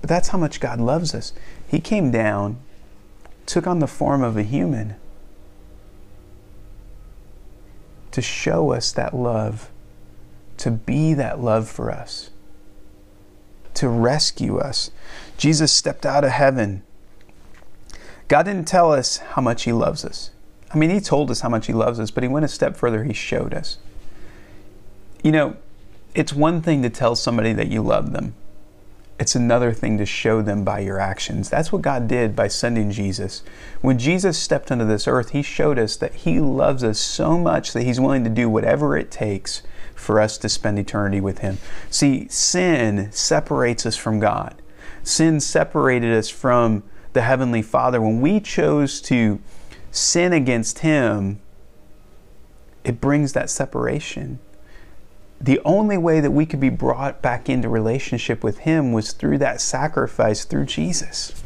But 0.00 0.08
that's 0.08 0.28
how 0.28 0.38
much 0.38 0.60
God 0.60 0.80
loves 0.80 1.14
us. 1.14 1.32
He 1.66 1.80
came 1.80 2.10
down, 2.10 2.58
took 3.46 3.66
on 3.66 3.78
the 3.78 3.86
form 3.86 4.22
of 4.22 4.36
a 4.36 4.42
human 4.42 4.96
to 8.10 8.20
show 8.20 8.72
us 8.72 8.92
that 8.92 9.14
love, 9.14 9.70
to 10.58 10.70
be 10.70 11.14
that 11.14 11.40
love 11.40 11.68
for 11.68 11.90
us 11.90 12.30
to 13.74 13.88
rescue 13.88 14.58
us. 14.58 14.90
Jesus 15.36 15.72
stepped 15.72 16.06
out 16.06 16.24
of 16.24 16.30
heaven. 16.30 16.82
God 18.28 18.44
didn't 18.44 18.68
tell 18.68 18.92
us 18.92 19.18
how 19.18 19.42
much 19.42 19.64
He 19.64 19.72
loves 19.72 20.04
us. 20.04 20.30
I 20.74 20.76
mean, 20.76 20.90
He 20.90 21.00
told 21.00 21.30
us 21.30 21.40
how 21.40 21.48
much 21.48 21.66
He 21.66 21.72
loves 21.72 22.00
us, 22.00 22.10
but 22.10 22.22
He 22.22 22.28
went 22.28 22.44
a 22.44 22.48
step 22.48 22.76
further. 22.76 23.04
He 23.04 23.12
showed 23.12 23.54
us. 23.54 23.78
You 25.22 25.32
know, 25.32 25.56
it's 26.14 26.32
one 26.32 26.60
thing 26.60 26.82
to 26.82 26.90
tell 26.90 27.16
somebody 27.16 27.52
that 27.52 27.68
you 27.68 27.82
love 27.82 28.12
them, 28.12 28.34
it's 29.18 29.36
another 29.36 29.72
thing 29.72 29.96
to 29.98 30.06
show 30.06 30.42
them 30.42 30.64
by 30.64 30.80
your 30.80 30.98
actions. 30.98 31.48
That's 31.48 31.70
what 31.70 31.82
God 31.82 32.08
did 32.08 32.34
by 32.34 32.48
sending 32.48 32.90
Jesus. 32.90 33.44
When 33.80 33.96
Jesus 33.96 34.36
stepped 34.36 34.72
onto 34.72 34.84
this 34.84 35.06
earth, 35.06 35.30
He 35.30 35.42
showed 35.42 35.78
us 35.78 35.96
that 35.96 36.14
He 36.14 36.40
loves 36.40 36.82
us 36.82 36.98
so 36.98 37.38
much 37.38 37.72
that 37.72 37.84
He's 37.84 38.00
willing 38.00 38.24
to 38.24 38.30
do 38.30 38.48
whatever 38.50 38.96
it 38.96 39.12
takes 39.12 39.62
for 39.94 40.20
us 40.20 40.36
to 40.38 40.48
spend 40.48 40.80
eternity 40.80 41.20
with 41.20 41.38
Him. 41.38 41.58
See, 41.90 42.26
sin 42.28 43.08
separates 43.12 43.86
us 43.86 43.96
from 43.96 44.18
God. 44.18 44.60
Sin 45.04 45.38
separated 45.40 46.12
us 46.12 46.28
from 46.28 46.82
the 47.12 47.22
Heavenly 47.22 47.62
Father. 47.62 48.00
When 48.00 48.20
we 48.20 48.40
chose 48.40 49.00
to 49.02 49.40
sin 49.94 50.32
against 50.32 50.80
Him, 50.80 51.40
it 52.82 53.00
brings 53.00 53.32
that 53.32 53.50
separation. 53.50 54.38
The 55.40 55.60
only 55.64 55.98
way 55.98 56.20
that 56.20 56.30
we 56.30 56.46
could 56.46 56.60
be 56.60 56.70
brought 56.70 57.20
back 57.20 57.48
into 57.48 57.68
relationship 57.68 58.42
with 58.42 58.58
Him 58.58 58.92
was 58.92 59.12
through 59.12 59.38
that 59.38 59.60
sacrifice 59.60 60.44
through 60.44 60.66
Jesus 60.66 61.42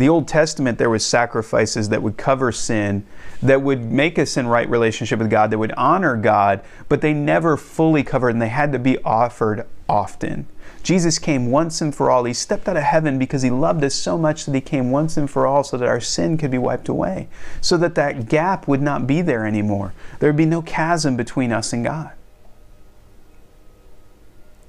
the 0.00 0.08
Old 0.08 0.26
Testament, 0.26 0.78
there 0.78 0.90
was 0.90 1.04
sacrifices 1.04 1.90
that 1.90 2.02
would 2.02 2.16
cover 2.16 2.50
sin, 2.50 3.06
that 3.42 3.60
would 3.62 3.92
make 3.92 4.18
us 4.18 4.36
in 4.36 4.46
right 4.46 4.68
relationship 4.68 5.18
with 5.18 5.30
God, 5.30 5.50
that 5.50 5.58
would 5.58 5.72
honor 5.72 6.16
God, 6.16 6.64
but 6.88 7.02
they 7.02 7.12
never 7.12 7.56
fully 7.56 8.02
covered 8.02 8.30
and 8.30 8.40
they 8.40 8.48
had 8.48 8.72
to 8.72 8.78
be 8.78 8.98
offered 9.04 9.66
often. 9.88 10.46
Jesus 10.82 11.18
came 11.18 11.50
once 11.50 11.80
and 11.80 11.94
for 11.94 12.10
all. 12.10 12.24
He 12.24 12.32
stepped 12.32 12.68
out 12.68 12.76
of 12.76 12.82
heaven 12.82 13.18
because 13.18 13.42
he 13.42 13.50
loved 13.50 13.84
us 13.84 13.94
so 13.94 14.16
much 14.16 14.46
that 14.46 14.54
he 14.54 14.60
came 14.60 14.90
once 14.90 15.16
and 15.16 15.30
for 15.30 15.46
all 15.46 15.62
so 15.62 15.76
that 15.76 15.88
our 15.88 16.00
sin 16.00 16.38
could 16.38 16.50
be 16.50 16.58
wiped 16.58 16.88
away, 16.88 17.28
so 17.60 17.76
that 17.76 17.94
that 17.96 18.28
gap 18.28 18.66
would 18.66 18.82
not 18.82 19.06
be 19.06 19.22
there 19.22 19.46
anymore. 19.46 19.92
There 20.18 20.28
would 20.28 20.36
be 20.36 20.46
no 20.46 20.62
chasm 20.62 21.16
between 21.16 21.52
us 21.52 21.72
and 21.72 21.84
God. 21.84 22.12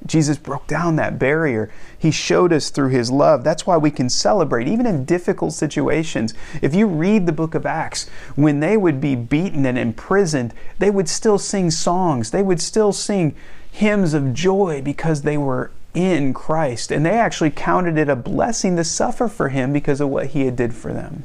Jesus 0.05 0.37
broke 0.37 0.67
down 0.67 0.95
that 0.95 1.19
barrier. 1.19 1.71
He 1.97 2.11
showed 2.11 2.51
us 2.51 2.71
through 2.71 2.89
his 2.89 3.11
love. 3.11 3.43
That's 3.43 3.67
why 3.67 3.77
we 3.77 3.91
can 3.91 4.09
celebrate, 4.09 4.67
even 4.67 4.85
in 4.87 5.05
difficult 5.05 5.53
situations. 5.53 6.33
If 6.61 6.73
you 6.73 6.87
read 6.87 7.25
the 7.25 7.31
book 7.31 7.53
of 7.53 7.65
Acts, 7.67 8.09
when 8.35 8.59
they 8.59 8.77
would 8.77 8.99
be 8.99 9.15
beaten 9.15 9.65
and 9.65 9.77
imprisoned, 9.77 10.53
they 10.79 10.89
would 10.89 11.07
still 11.07 11.37
sing 11.37 11.69
songs. 11.69 12.31
They 12.31 12.41
would 12.41 12.59
still 12.59 12.91
sing 12.91 13.35
hymns 13.71 14.13
of 14.13 14.33
joy 14.33 14.81
because 14.81 15.21
they 15.21 15.37
were 15.37 15.71
in 15.93 16.33
Christ. 16.33 16.91
And 16.91 17.05
they 17.05 17.11
actually 17.11 17.51
counted 17.51 17.97
it 17.97 18.09
a 18.09 18.15
blessing 18.15 18.75
to 18.77 18.83
suffer 18.83 19.27
for 19.27 19.49
him 19.49 19.73
because 19.73 20.01
of 20.01 20.09
what 20.09 20.27
he 20.27 20.45
had 20.45 20.55
did 20.55 20.73
for 20.73 20.93
them. 20.93 21.23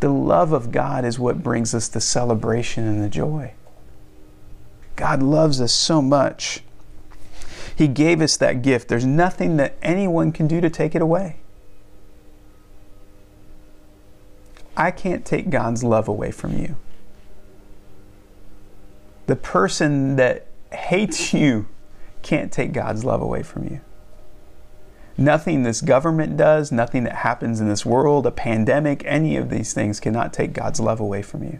The 0.00 0.08
love 0.08 0.52
of 0.52 0.70
God 0.70 1.04
is 1.04 1.18
what 1.18 1.42
brings 1.42 1.74
us 1.74 1.88
the 1.88 2.00
celebration 2.00 2.86
and 2.86 3.02
the 3.02 3.08
joy. 3.08 3.52
God 4.96 5.22
loves 5.22 5.60
us 5.60 5.72
so 5.72 6.00
much. 6.00 6.62
He 7.74 7.88
gave 7.88 8.20
us 8.20 8.36
that 8.36 8.62
gift. 8.62 8.88
There's 8.88 9.06
nothing 9.06 9.56
that 9.56 9.76
anyone 9.82 10.32
can 10.32 10.46
do 10.46 10.60
to 10.60 10.70
take 10.70 10.94
it 10.94 11.02
away. 11.02 11.36
I 14.76 14.90
can't 14.92 15.24
take 15.24 15.50
God's 15.50 15.82
love 15.82 16.06
away 16.06 16.30
from 16.30 16.56
you. 16.58 16.76
The 19.26 19.36
person 19.36 20.16
that 20.16 20.46
hates 20.72 21.34
you 21.34 21.66
can't 22.22 22.52
take 22.52 22.72
God's 22.72 23.04
love 23.04 23.22
away 23.22 23.42
from 23.42 23.64
you. 23.64 23.80
Nothing 25.16 25.64
this 25.64 25.80
government 25.80 26.36
does, 26.36 26.70
nothing 26.70 27.02
that 27.04 27.16
happens 27.16 27.60
in 27.60 27.68
this 27.68 27.84
world, 27.84 28.24
a 28.24 28.30
pandemic, 28.30 29.02
any 29.04 29.36
of 29.36 29.50
these 29.50 29.72
things 29.72 29.98
cannot 29.98 30.32
take 30.32 30.52
God's 30.52 30.78
love 30.78 31.00
away 31.00 31.22
from 31.22 31.42
you. 31.42 31.58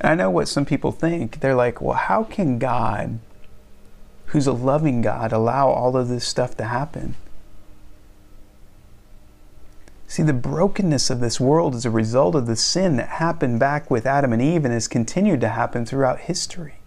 And 0.00 0.10
I 0.10 0.14
know 0.14 0.30
what 0.30 0.48
some 0.48 0.64
people 0.64 0.92
think. 0.92 1.40
They're 1.40 1.54
like, 1.54 1.80
well, 1.80 1.96
how 1.96 2.24
can 2.24 2.58
God, 2.58 3.18
who's 4.26 4.46
a 4.46 4.52
loving 4.52 5.00
God, 5.00 5.32
allow 5.32 5.68
all 5.68 5.96
of 5.96 6.08
this 6.08 6.26
stuff 6.26 6.56
to 6.58 6.64
happen? 6.64 7.16
See, 10.08 10.24
the 10.24 10.32
brokenness 10.32 11.10
of 11.10 11.20
this 11.20 11.38
world 11.38 11.76
is 11.76 11.86
a 11.86 11.90
result 11.90 12.34
of 12.34 12.46
the 12.46 12.56
sin 12.56 12.96
that 12.96 13.08
happened 13.08 13.60
back 13.60 13.90
with 13.90 14.06
Adam 14.06 14.32
and 14.32 14.42
Eve 14.42 14.64
and 14.64 14.74
has 14.74 14.88
continued 14.88 15.40
to 15.42 15.48
happen 15.48 15.86
throughout 15.86 16.20
history. 16.20 16.80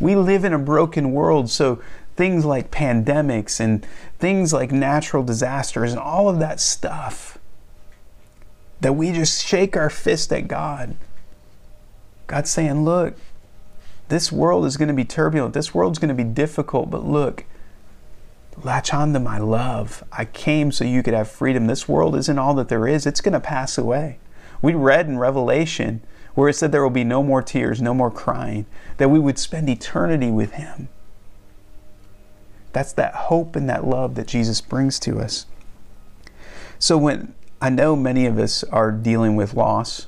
We 0.00 0.16
live 0.16 0.44
in 0.44 0.52
a 0.52 0.58
broken 0.58 1.12
world, 1.12 1.50
so 1.50 1.80
things 2.16 2.44
like 2.44 2.72
pandemics 2.72 3.60
and 3.60 3.86
things 4.18 4.52
like 4.52 4.72
natural 4.72 5.22
disasters 5.22 5.92
and 5.92 6.00
all 6.00 6.28
of 6.28 6.40
that 6.40 6.58
stuff 6.60 7.38
that 8.80 8.94
we 8.94 9.12
just 9.12 9.46
shake 9.46 9.76
our 9.76 9.90
fist 9.90 10.32
at 10.32 10.48
God 10.48 10.96
God's 12.30 12.48
saying, 12.48 12.84
look, 12.84 13.16
this 14.06 14.30
world 14.30 14.64
is 14.64 14.76
going 14.76 14.86
to 14.86 14.94
be 14.94 15.04
turbulent. 15.04 15.52
This 15.52 15.74
world's 15.74 15.98
going 15.98 16.10
to 16.10 16.14
be 16.14 16.22
difficult, 16.22 16.88
but 16.88 17.04
look, 17.04 17.44
latch 18.62 18.92
on 18.92 19.12
to 19.12 19.20
my 19.20 19.38
love. 19.38 20.04
I 20.12 20.24
came 20.24 20.72
so 20.72 20.84
you 20.84 21.02
could 21.02 21.14
have 21.14 21.30
freedom. 21.30 21.66
This 21.66 21.88
world 21.88 22.16
isn't 22.16 22.38
all 22.38 22.54
that 22.54 22.68
there 22.68 22.86
is, 22.86 23.06
it's 23.06 23.20
going 23.20 23.32
to 23.32 23.40
pass 23.40 23.78
away. 23.78 24.18
We 24.62 24.74
read 24.74 25.06
in 25.06 25.18
Revelation 25.18 26.02
where 26.34 26.48
it 26.48 26.54
said 26.54 26.72
there 26.72 26.82
will 26.82 26.90
be 26.90 27.04
no 27.04 27.22
more 27.22 27.42
tears, 27.42 27.82
no 27.82 27.94
more 27.94 28.10
crying, 28.10 28.66
that 28.98 29.10
we 29.10 29.18
would 29.18 29.38
spend 29.38 29.68
eternity 29.68 30.30
with 30.30 30.52
Him. 30.52 30.88
That's 32.72 32.92
that 32.92 33.14
hope 33.14 33.56
and 33.56 33.68
that 33.68 33.86
love 33.86 34.14
that 34.14 34.28
Jesus 34.28 34.60
brings 34.60 34.98
to 35.00 35.18
us. 35.18 35.46
So 36.78 36.96
when 36.96 37.34
I 37.60 37.68
know 37.68 37.96
many 37.96 38.26
of 38.26 38.38
us 38.38 38.62
are 38.64 38.92
dealing 38.92 39.36
with 39.36 39.54
loss, 39.54 40.06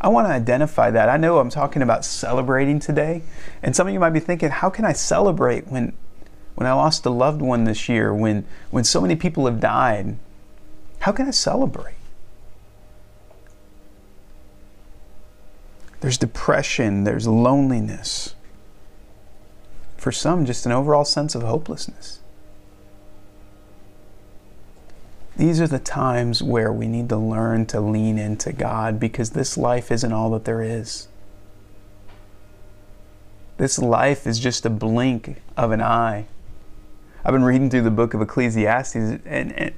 I 0.00 0.08
want 0.08 0.26
to 0.26 0.32
identify 0.32 0.90
that. 0.90 1.08
I 1.08 1.18
know 1.18 1.38
I'm 1.38 1.50
talking 1.50 1.82
about 1.82 2.04
celebrating 2.04 2.80
today, 2.80 3.22
and 3.62 3.76
some 3.76 3.86
of 3.86 3.92
you 3.92 4.00
might 4.00 4.10
be 4.10 4.20
thinking, 4.20 4.48
how 4.48 4.70
can 4.70 4.84
I 4.84 4.92
celebrate 4.92 5.68
when 5.68 5.92
when 6.54 6.66
I 6.66 6.72
lost 6.72 7.06
a 7.06 7.10
loved 7.10 7.40
one 7.40 7.64
this 7.64 7.88
year, 7.88 8.14
when 8.14 8.44
when 8.70 8.84
so 8.84 9.00
many 9.00 9.16
people 9.16 9.46
have 9.46 9.60
died? 9.60 10.16
How 11.00 11.12
can 11.12 11.26
I 11.26 11.30
celebrate? 11.30 11.94
There's 16.00 16.18
depression, 16.18 17.04
there's 17.04 17.26
loneliness. 17.26 18.34
For 19.96 20.12
some, 20.12 20.46
just 20.46 20.64
an 20.64 20.72
overall 20.72 21.04
sense 21.04 21.34
of 21.34 21.42
hopelessness. 21.42 22.20
These 25.36 25.60
are 25.60 25.66
the 25.66 25.78
times 25.78 26.42
where 26.42 26.72
we 26.72 26.86
need 26.86 27.08
to 27.10 27.16
learn 27.16 27.66
to 27.66 27.80
lean 27.80 28.18
into 28.18 28.52
God 28.52 28.98
because 28.98 29.30
this 29.30 29.56
life 29.56 29.90
isn't 29.90 30.12
all 30.12 30.30
that 30.30 30.44
there 30.44 30.62
is. 30.62 31.08
This 33.56 33.78
life 33.78 34.26
is 34.26 34.38
just 34.38 34.64
a 34.64 34.70
blink 34.70 35.40
of 35.56 35.70
an 35.70 35.82
eye. 35.82 36.26
I've 37.24 37.32
been 37.32 37.44
reading 37.44 37.68
through 37.68 37.82
the 37.82 37.90
book 37.90 38.14
of 38.14 38.22
Ecclesiastes, 38.22 38.94
and, 38.94 39.22
and, 39.26 39.74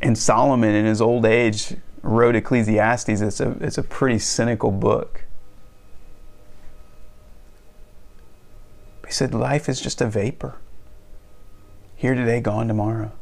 and 0.00 0.16
Solomon, 0.16 0.74
in 0.74 0.86
his 0.86 1.00
old 1.00 1.26
age, 1.26 1.74
wrote 2.02 2.34
Ecclesiastes, 2.34 3.20
it's 3.20 3.40
a, 3.40 3.50
it's 3.60 3.78
a 3.78 3.82
pretty 3.82 4.18
cynical 4.18 4.70
book. 4.70 5.24
He 9.06 9.12
said, 9.12 9.34
Life 9.34 9.68
is 9.68 9.80
just 9.80 10.00
a 10.00 10.06
vapor. 10.06 10.56
Here 11.94 12.14
today, 12.14 12.40
gone 12.40 12.68
tomorrow. 12.68 13.12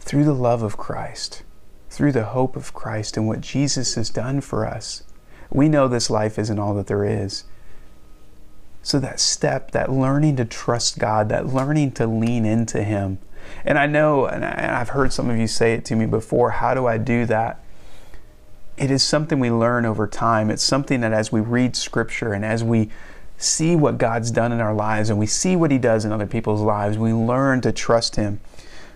Through 0.00 0.24
the 0.24 0.34
love 0.34 0.62
of 0.62 0.76
Christ, 0.76 1.42
through 1.90 2.12
the 2.12 2.24
hope 2.24 2.56
of 2.56 2.72
Christ 2.72 3.16
and 3.16 3.26
what 3.26 3.40
Jesus 3.40 3.94
has 3.94 4.08
done 4.08 4.40
for 4.40 4.66
us, 4.66 5.02
we 5.50 5.68
know 5.68 5.88
this 5.88 6.10
life 6.10 6.38
isn't 6.38 6.58
all 6.58 6.74
that 6.74 6.86
there 6.86 7.04
is. 7.04 7.44
So, 8.86 9.00
that 9.00 9.18
step, 9.18 9.72
that 9.72 9.90
learning 9.90 10.36
to 10.36 10.44
trust 10.44 11.00
God, 11.00 11.28
that 11.28 11.48
learning 11.48 11.90
to 11.94 12.06
lean 12.06 12.44
into 12.44 12.84
Him. 12.84 13.18
And 13.64 13.80
I 13.80 13.86
know, 13.86 14.26
and 14.26 14.44
I've 14.44 14.90
heard 14.90 15.12
some 15.12 15.28
of 15.28 15.36
you 15.36 15.48
say 15.48 15.72
it 15.72 15.84
to 15.86 15.96
me 15.96 16.06
before 16.06 16.52
how 16.52 16.72
do 16.72 16.86
I 16.86 16.96
do 16.96 17.26
that? 17.26 17.58
It 18.76 18.92
is 18.92 19.02
something 19.02 19.40
we 19.40 19.50
learn 19.50 19.86
over 19.86 20.06
time. 20.06 20.50
It's 20.52 20.62
something 20.62 21.00
that 21.00 21.12
as 21.12 21.32
we 21.32 21.40
read 21.40 21.74
Scripture 21.74 22.32
and 22.32 22.44
as 22.44 22.62
we 22.62 22.88
see 23.36 23.74
what 23.74 23.98
God's 23.98 24.30
done 24.30 24.52
in 24.52 24.60
our 24.60 24.72
lives 24.72 25.10
and 25.10 25.18
we 25.18 25.26
see 25.26 25.56
what 25.56 25.72
He 25.72 25.78
does 25.78 26.04
in 26.04 26.12
other 26.12 26.24
people's 26.24 26.60
lives, 26.60 26.96
we 26.96 27.12
learn 27.12 27.62
to 27.62 27.72
trust 27.72 28.14
Him. 28.14 28.38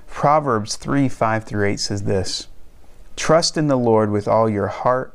Proverbs 0.06 0.76
3 0.76 1.09
5 1.09 1.42
through 1.42 1.66
8 1.66 1.80
says 1.80 2.04
this 2.04 2.47
Trust 3.16 3.56
in 3.56 3.66
the 3.66 3.75
Lord 3.75 4.12
with 4.12 4.28
all 4.28 4.49
your 4.49 4.68
heart, 4.68 5.12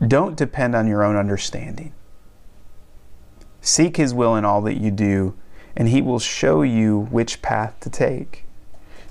don't 0.00 0.34
depend 0.34 0.74
on 0.74 0.86
your 0.86 1.04
own 1.04 1.14
understanding. 1.14 1.92
Seek 3.68 3.98
His 3.98 4.14
will 4.14 4.34
in 4.34 4.46
all 4.46 4.62
that 4.62 4.80
you 4.80 4.90
do, 4.90 5.34
and 5.76 5.90
He 5.90 6.00
will 6.00 6.18
show 6.18 6.62
you 6.62 7.00
which 7.10 7.42
path 7.42 7.78
to 7.80 7.90
take. 7.90 8.46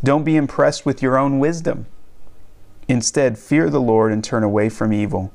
Don't 0.04 0.24
be 0.24 0.36
impressed 0.36 0.84
with 0.84 1.00
your 1.00 1.16
own 1.16 1.38
wisdom. 1.38 1.86
Instead, 2.88 3.38
fear 3.38 3.70
the 3.70 3.80
Lord 3.80 4.12
and 4.12 4.24
turn 4.24 4.44
away 4.44 4.70
from 4.70 4.92
evil. 4.92 5.32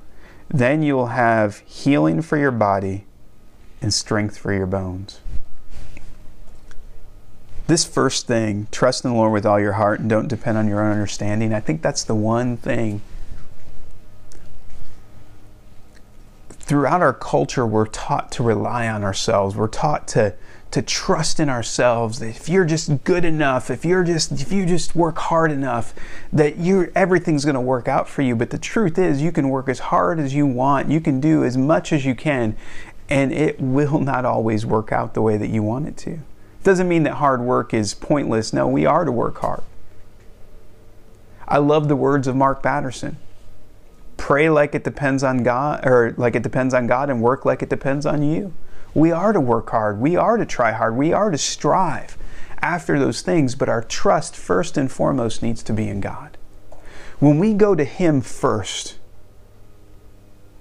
Then 0.49 0.83
you 0.83 0.97
will 0.97 1.07
have 1.07 1.59
healing 1.59 2.21
for 2.21 2.37
your 2.37 2.51
body 2.51 3.05
and 3.81 3.95
strength 3.95 4.37
for 4.37 4.53
your 4.53 4.67
bones. 4.67 5.21
This 7.69 7.85
first 7.85 8.27
thing, 8.27 8.67
trust 8.73 9.05
in 9.05 9.13
the 9.13 9.17
Lord 9.17 9.33
with 9.33 9.47
all 9.47 9.61
your 9.61 9.75
heart 9.75 10.01
and 10.01 10.11
don't 10.11 10.27
depend 10.27 10.59
on 10.59 10.67
your 10.67 10.83
own 10.83 10.91
understanding, 10.91 11.55
I 11.55 11.61
think 11.61 11.81
that's 11.81 12.03
the 12.03 12.17
one 12.17 12.57
thing 12.57 13.03
throughout 16.73 17.03
our 17.03 17.13
culture, 17.13 17.67
we're 17.67 17.85
taught 17.85 18.33
to 18.33 18.43
rely 18.43 18.89
on 18.89 19.05
ourselves. 19.05 19.55
We're 19.55 19.69
taught 19.69 20.09
to 20.09 20.35
to 20.71 20.81
trust 20.81 21.39
in 21.39 21.51
ourselves 21.51 22.23
if 22.23 22.49
you're 22.49 22.65
just 22.65 23.05
good 23.05 23.27
enough, 23.27 23.71
if 23.71 23.85
you're 23.85 24.05
just 24.05 24.33
if 24.33 24.51
you 24.51 24.65
just 24.65 24.97
work 24.97 25.19
hard 25.19 25.53
enough, 25.53 25.93
that 26.33 26.57
you 26.57 26.91
everything's 26.95 27.45
going 27.45 27.57
to 27.57 27.61
work 27.61 27.89
out 27.89 28.09
for 28.09 28.23
you. 28.23 28.35
But 28.35 28.49
the 28.49 28.59
truth 28.59 28.99
is, 28.99 29.21
you 29.21 29.33
can 29.33 29.51
work 29.51 29.69
as 29.69 29.81
hard 29.81 30.19
as 30.19 30.33
you 30.33 30.47
want. 30.47 30.91
You 30.91 30.99
can 30.99 31.21
do 31.21 31.45
as 31.45 31.59
much 31.59 31.93
as 31.93 32.07
you 32.07 32.15
can, 32.15 32.57
and 33.11 33.35
it 33.35 33.61
will 33.61 34.01
not 34.01 34.25
always 34.25 34.65
work 34.65 34.93
out 34.93 35.13
the 35.13 35.21
way 35.21 35.37
that 35.37 35.51
you 35.51 35.63
want 35.63 35.89
it 35.89 35.99
to. 35.99 36.13
It 36.13 36.65
doesn't 36.65 36.89
mean 36.89 37.03
that 37.03 37.17
hard 37.17 37.43
work 37.43 37.75
is 37.75 37.93
pointless. 37.93 38.55
No, 38.55 38.67
we 38.67 38.87
are 38.87 39.05
to 39.05 39.13
work 39.13 39.37
hard. 39.41 39.63
I 41.47 41.59
love 41.59 41.89
the 41.89 41.97
words 41.97 42.27
of 42.27 42.35
Mark 42.35 42.63
Batterson 42.63 43.19
pray 44.23 44.49
like 44.49 44.73
it 44.73 44.85
depends 44.85 45.25
on 45.25 45.43
God, 45.43 45.85
or 45.85 46.15
like 46.17 46.37
it 46.37 46.45
depends 46.45 46.75
on 46.75 46.87
God, 46.87 47.11
and 47.11 47.21
work 47.21 47.45
like 47.45 47.61
it 47.61 47.69
depends 47.69 48.07
on 48.07 48.23
you. 48.23 48.55
We 48.95 49.11
are 49.11 49.33
to 49.33 49.41
work 49.41 49.71
hard. 49.71 49.99
We 49.99 50.15
are 50.15 50.37
to 50.37 50.47
try 50.47 50.71
hard. 50.71 50.97
We 50.97 51.13
are 51.13 51.33
to 51.33 51.37
strive 51.37 52.17
after 52.63 53.01
those 53.01 53.23
things, 53.23 53.57
but 53.57 53.69
our 53.69 53.83
trust, 53.83 54.37
first 54.37 54.77
and 54.77 54.93
foremost, 54.93 55.43
needs 55.43 55.61
to 55.65 55.73
be 55.73 55.89
in 55.89 56.01
God. 56.01 56.39
When 57.19 57.41
we 57.41 57.53
go 57.53 57.75
to 57.75 57.83
Him 57.83 58.21
first, 58.21 58.97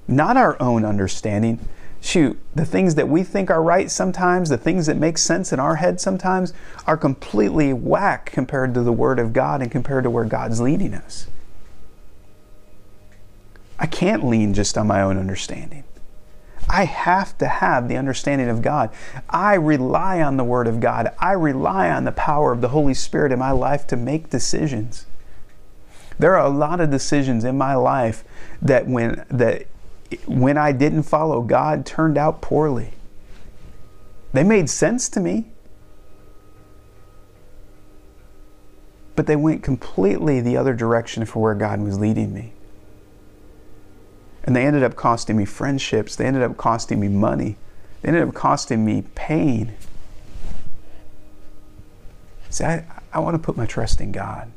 not 0.08 0.38
our 0.38 0.60
own 0.60 0.84
understanding, 0.84 1.60
shoot, 2.02 2.40
the 2.56 2.66
things 2.66 2.96
that 2.96 3.10
we 3.10 3.22
think 3.22 3.52
are 3.52 3.62
right 3.62 3.92
sometimes, 3.92 4.50
the 4.50 4.58
things 4.58 4.88
that 4.88 4.98
make 4.98 5.20
sense 5.20 5.54
in 5.54 5.60
our 5.60 5.76
head 5.76 6.02
sometimes, 6.02 6.52
are 6.88 6.98
completely 6.98 7.74
whack 7.74 8.32
compared 8.32 8.74
to 8.74 8.82
the 8.82 8.92
Word 8.92 9.20
of 9.20 9.34
God 9.34 9.62
and 9.62 9.70
compared 9.70 10.06
to 10.06 10.10
where 10.10 10.26
God's 10.26 10.60
leading 10.60 10.96
us. 10.96 11.28
I 13.82 13.88
can't 13.88 14.24
lean 14.24 14.54
just 14.54 14.78
on 14.78 14.86
my 14.86 15.02
own 15.02 15.18
understanding. 15.18 15.84
I 16.70 16.86
have 16.86 17.36
to 17.40 17.48
have 17.48 17.88
the 17.88 17.98
understanding 17.98 18.48
of 18.48 18.62
God. 18.62 18.92
I 19.28 19.56
rely 19.56 20.22
on 20.22 20.38
the 20.38 20.44
Word 20.44 20.68
of 20.68 20.80
God. 20.80 21.12
I 21.18 21.32
rely 21.32 21.90
on 21.90 22.04
the 22.04 22.12
power 22.12 22.52
of 22.52 22.62
the 22.62 22.70
Holy 22.70 22.94
Spirit 22.94 23.32
in 23.32 23.40
my 23.40 23.50
life 23.50 23.88
to 23.88 23.98
make 23.98 24.30
decisions. 24.30 25.08
There 26.20 26.38
are 26.38 26.46
a 26.46 26.50
lot 26.50 26.80
of 26.80 26.92
decisions 26.92 27.44
in 27.44 27.58
my 27.58 27.74
life 27.74 28.24
that 28.62 28.86
when 28.88 29.26
that 29.30 29.66
when 30.28 30.58
I 30.58 30.72
didn't 30.72 31.04
follow 31.04 31.42
God 31.42 31.84
turned 31.84 32.20
out 32.20 32.40
poorly. 32.40 32.92
They 34.32 34.44
made 34.44 34.70
sense 34.70 35.10
to 35.10 35.20
me. 35.20 35.48
But 39.16 39.26
they 39.26 39.36
went 39.36 39.64
completely 39.64 40.40
the 40.40 40.56
other 40.56 40.74
direction 40.74 41.26
for 41.26 41.42
where 41.42 41.56
God 41.56 41.82
was 41.82 42.00
leading 42.00 42.32
me. 42.34 42.54
And 44.44 44.56
they 44.56 44.66
ended 44.66 44.84
up 44.84 44.96
costing 44.96 45.38
me 45.38 45.46
friendships. 45.46 46.16
They 46.16 46.26
ended 46.26 46.44
up 46.44 46.58
costing 46.58 47.00
me 47.00 47.08
money. 47.08 47.58
They 48.02 48.10
ended 48.10 48.28
up 48.28 48.34
costing 48.34 48.84
me 48.84 49.04
pain. 49.16 49.74
See, 52.50 52.64
I, 52.64 52.86
I 53.14 53.20
want 53.20 53.36
to 53.36 53.40
put 53.40 53.56
my 53.56 53.66
trust 53.66 54.02
in 54.02 54.12
God. 54.12 54.52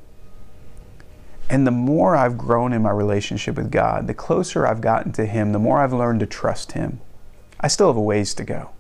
And 1.49 1.67
the 1.67 1.71
more 1.71 2.17
I've 2.17 2.39
grown 2.39 2.73
in 2.73 2.83
my 2.83 2.91
relationship 2.91 3.57
with 3.57 3.71
God, 3.71 4.07
the 4.07 4.15
closer 4.15 4.67
I've 4.67 4.81
gotten 4.81 5.13
to 5.13 5.27
Him, 5.27 5.53
the 5.53 5.59
more 5.59 5.81
I've 5.81 5.93
learned 5.93 6.21
to 6.21 6.27
trust 6.27 6.73
Him. 6.73 7.01
I 7.61 7.69
still 7.69 7.89
have 7.89 7.97
a 7.97 8.01
ways 8.01 8.35
to 8.35 8.45
go. 8.45 8.71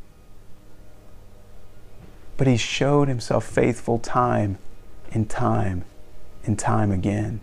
But 2.36 2.46
He 2.46 2.56
showed 2.56 3.08
Himself 3.08 3.44
faithful 3.44 3.98
time 3.98 4.58
and 5.12 5.28
time 5.28 5.84
and 6.44 6.58
time 6.58 6.90
again. 6.90 7.40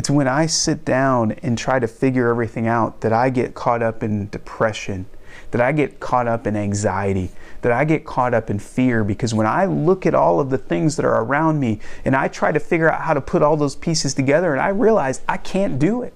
It's 0.00 0.08
when 0.08 0.26
I 0.26 0.46
sit 0.46 0.86
down 0.86 1.32
and 1.42 1.58
try 1.58 1.78
to 1.78 1.86
figure 1.86 2.30
everything 2.30 2.66
out 2.66 3.02
that 3.02 3.12
I 3.12 3.28
get 3.28 3.52
caught 3.52 3.82
up 3.82 4.02
in 4.02 4.30
depression, 4.30 5.04
that 5.50 5.60
I 5.60 5.72
get 5.72 6.00
caught 6.00 6.26
up 6.26 6.46
in 6.46 6.56
anxiety, 6.56 7.30
that 7.60 7.70
I 7.70 7.84
get 7.84 8.06
caught 8.06 8.32
up 8.32 8.48
in 8.48 8.58
fear. 8.58 9.04
Because 9.04 9.34
when 9.34 9.46
I 9.46 9.66
look 9.66 10.06
at 10.06 10.14
all 10.14 10.40
of 10.40 10.48
the 10.48 10.56
things 10.56 10.96
that 10.96 11.04
are 11.04 11.20
around 11.22 11.60
me 11.60 11.80
and 12.02 12.16
I 12.16 12.28
try 12.28 12.50
to 12.50 12.58
figure 12.58 12.90
out 12.90 13.02
how 13.02 13.12
to 13.12 13.20
put 13.20 13.42
all 13.42 13.58
those 13.58 13.76
pieces 13.76 14.14
together, 14.14 14.52
and 14.52 14.62
I 14.62 14.68
realize 14.68 15.20
I 15.28 15.36
can't 15.36 15.78
do 15.78 16.00
it. 16.00 16.14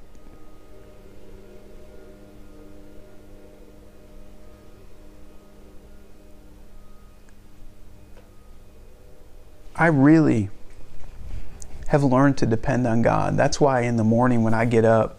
I 9.77 9.89
really 9.89 10.49
have 11.95 12.03
learned 12.03 12.37
to 12.37 12.45
depend 12.45 12.89
on 12.89 13.03
God. 13.03 13.37
That's 13.37 13.61
why 13.61 13.83
in 13.83 13.97
the 13.97 14.03
morning 14.03 14.43
when 14.43 14.53
I 14.53 14.65
get 14.65 14.85
up, 14.85 15.17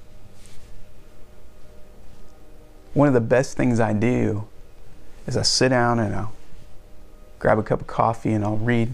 one 2.94 3.08
of 3.08 3.14
the 3.14 3.22
best 3.22 3.56
things 3.56 3.80
I 3.80 3.94
do 3.94 4.46
is 5.26 5.38
I 5.38 5.44
sit 5.44 5.70
down 5.70 6.00
and 6.00 6.14
I'll 6.14 6.34
grab 7.40 7.58
a 7.58 7.64
cup 7.64 7.80
of 7.80 7.88
coffee 7.88 8.34
and 8.34 8.44
I'll 8.44 8.58
read 8.58 8.94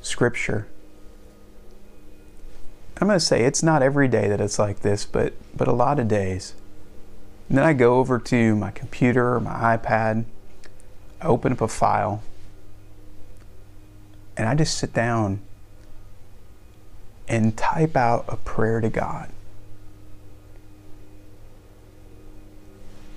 scripture. 0.00 0.68
I'm 3.00 3.08
going 3.08 3.18
to 3.18 3.24
say 3.24 3.42
it's 3.42 3.64
not 3.64 3.82
every 3.82 4.06
day 4.06 4.28
that 4.28 4.40
it's 4.40 4.60
like 4.60 4.80
this, 4.80 5.04
but 5.04 5.32
but 5.56 5.66
a 5.66 5.72
lot 5.72 5.98
of 5.98 6.06
days. 6.06 6.54
And 7.48 7.58
then 7.58 7.64
I 7.64 7.72
go 7.72 7.96
over 7.96 8.20
to 8.20 8.54
my 8.54 8.70
computer 8.70 9.34
or 9.34 9.40
my 9.40 9.76
iPad, 9.76 10.24
I 11.20 11.26
open 11.26 11.50
up 11.50 11.60
a 11.60 11.68
file, 11.68 12.22
and 14.36 14.48
I 14.48 14.54
just 14.54 14.78
sit 14.78 14.92
down 14.92 15.40
and 17.28 17.56
type 17.56 17.96
out 17.96 18.24
a 18.28 18.36
prayer 18.36 18.80
to 18.80 18.88
God. 18.88 19.30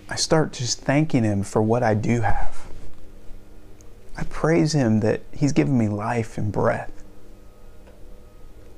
I 0.09 0.15
start 0.15 0.51
just 0.51 0.81
thanking 0.81 1.23
Him 1.23 1.41
for 1.41 1.61
what 1.61 1.83
I 1.83 1.93
do 1.93 2.19
have. 2.21 2.67
I 4.17 4.23
praise 4.25 4.73
Him 4.73 4.99
that 4.99 5.21
He's 5.33 5.53
given 5.53 5.77
me 5.77 5.87
life 5.87 6.37
and 6.37 6.51
breath. 6.51 6.91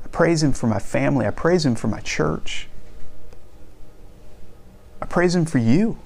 I 0.06 0.08
praise 0.10 0.44
Him 0.44 0.54
for 0.54 0.68
my 0.68 0.78
family. 0.78 1.26
I 1.26 1.32
praise 1.32 1.66
Him 1.66 1.74
for 1.74 1.88
my 1.88 2.02
church. 2.02 2.68
I 5.02 5.08
praise 5.08 5.34
Him 5.34 5.46
for 5.46 5.58
you. 5.58 5.98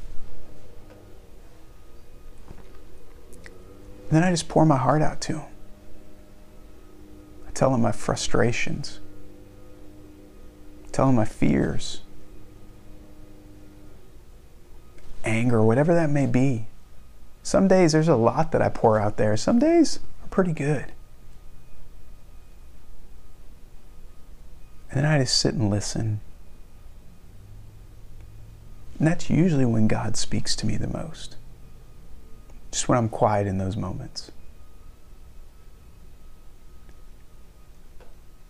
And 4.09 4.11
then 4.11 4.23
I 4.23 4.31
just 4.31 4.47
pour 4.47 4.65
my 4.65 4.77
heart 4.77 5.01
out 5.01 5.19
to 5.21 5.39
Him. 5.39 5.51
I 7.45 7.51
tell 7.51 7.75
Him 7.75 7.81
my 7.81 7.91
frustrations. 7.91 9.01
Tell 10.97 11.10
him 11.10 11.15
my 11.15 11.25
fears, 11.25 12.01
anger, 15.23 15.62
whatever 15.62 15.93
that 15.93 16.10
may 16.10 16.25
be. 16.25 16.65
Some 17.43 17.67
days 17.67 17.91
there's 17.91 18.07
a 18.07 18.15
lot 18.15 18.51
that 18.51 18.63
I 18.63 18.69
pour 18.69 18.99
out 18.99 19.17
there. 19.17 19.38
Some 19.38 19.60
days 19.60 19.99
are 20.23 20.27
pretty 20.29 20.53
good. 20.53 20.86
And 24.89 24.97
then 24.97 25.05
I 25.05 25.19
just 25.19 25.38
sit 25.38 25.53
and 25.53 25.69
listen. 25.69 26.19
And 28.97 29.07
that's 29.07 29.29
usually 29.29 29.65
when 29.65 29.88
God 29.88 30.17
speaks 30.17 30.55
to 30.55 30.65
me 30.65 30.77
the 30.77 30.88
most. 30.88 31.36
Just 32.71 32.89
when 32.89 32.97
I'm 32.97 33.10
quiet 33.10 33.45
in 33.45 33.60
those 33.60 33.77
moments. 33.77 34.31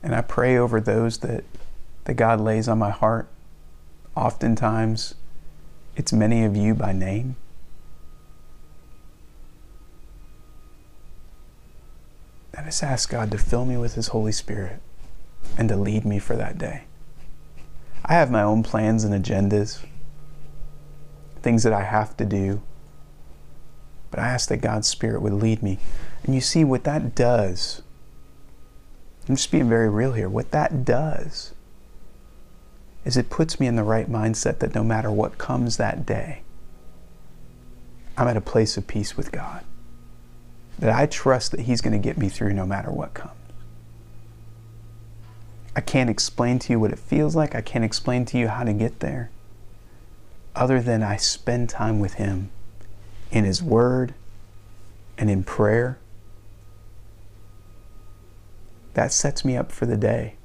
And 0.02 0.16
I 0.16 0.22
pray 0.22 0.58
over 0.58 0.80
those 0.80 1.18
that, 1.18 1.44
that 2.08 2.16
God 2.16 2.40
lays 2.40 2.70
on 2.70 2.80
my 2.80 2.90
heart. 2.90 3.28
Oftentimes, 4.16 5.16
it's 5.98 6.14
many 6.14 6.46
of 6.46 6.56
you 6.56 6.74
by 6.74 6.94
name. 6.94 7.36
I 12.58 12.64
just 12.64 12.82
ask 12.82 13.10
God 13.10 13.30
to 13.32 13.38
fill 13.38 13.66
me 13.66 13.76
with 13.76 13.96
His 13.96 14.08
Holy 14.08 14.32
Spirit 14.32 14.80
and 15.58 15.68
to 15.68 15.76
lead 15.76 16.06
me 16.06 16.18
for 16.18 16.38
that 16.38 16.58
day. 16.58 16.86
I 18.06 18.14
have 18.14 18.32
my 18.32 18.42
own 18.42 18.64
plans 18.64 19.04
and 19.04 19.14
agendas, 19.14 19.86
things 21.42 21.64
that 21.64 21.74
I 21.74 21.84
have 21.84 22.16
to 22.18 22.26
do, 22.26 22.62
but 24.12 24.22
I 24.22 24.30
ask 24.30 24.48
that 24.48 24.62
God's 24.62 24.88
Spirit 24.88 25.22
would 25.22 25.34
lead 25.34 25.62
me. 25.62 25.78
And 26.24 26.34
you 26.34 26.40
see 26.40 26.64
what 26.64 26.86
that 26.86 27.16
does. 27.16 27.82
I'm 29.28 29.36
just 29.36 29.52
being 29.52 29.68
very 29.68 29.90
real 29.90 30.14
here. 30.14 30.30
What 30.30 30.52
that 30.52 30.86
does 30.86 31.54
is 33.06 33.18
it 33.18 33.30
puts 33.30 33.60
me 33.60 33.68
in 33.68 33.76
the 33.76 33.84
right 33.84 34.10
mindset 34.10 34.60
that 34.60 34.76
no 34.76 34.84
matter 34.84 35.12
what 35.12 35.38
comes 35.38 35.78
that 35.78 36.06
day, 36.06 36.42
I'm 38.18 38.28
at 38.28 38.38
a 38.38 38.42
place 38.42 38.78
of 38.78 38.88
peace 38.88 39.16
with 39.16 39.32
God. 39.32 39.64
That 40.80 40.96
I 40.96 41.06
trust 41.06 41.52
that 41.52 41.62
He's 41.62 41.82
going 41.82 42.00
to 42.00 42.06
get 42.06 42.18
me 42.18 42.30
through 42.30 42.54
no 42.54 42.66
matter 42.66 42.92
what 42.92 43.14
comes. 43.14 43.32
I 45.76 45.82
can't 45.82 46.10
explain 46.10 46.58
to 46.60 46.74
you 46.74 46.80
what 46.80 46.92
it 46.92 46.98
feels 46.98 47.36
like. 47.36 47.54
I 47.54 47.62
can't 47.62 47.86
explain 47.86 48.26
to 48.26 48.38
you 48.40 48.48
how 48.48 48.64
to 48.64 48.74
get 48.74 49.00
there. 49.00 49.30
Other 50.56 50.82
than 50.82 51.04
I 51.04 51.18
spend 51.18 51.70
time 51.70 52.00
with 52.00 52.16
Him 52.16 52.50
in 53.30 53.44
His 53.44 53.62
Word 53.62 54.16
and 55.20 55.30
in 55.30 55.44
prayer. 55.44 56.00
That 58.96 59.12
sets 59.12 59.46
me 59.46 59.56
up 59.56 59.72
for 59.72 59.86
the 59.86 59.98
day. 59.98 60.37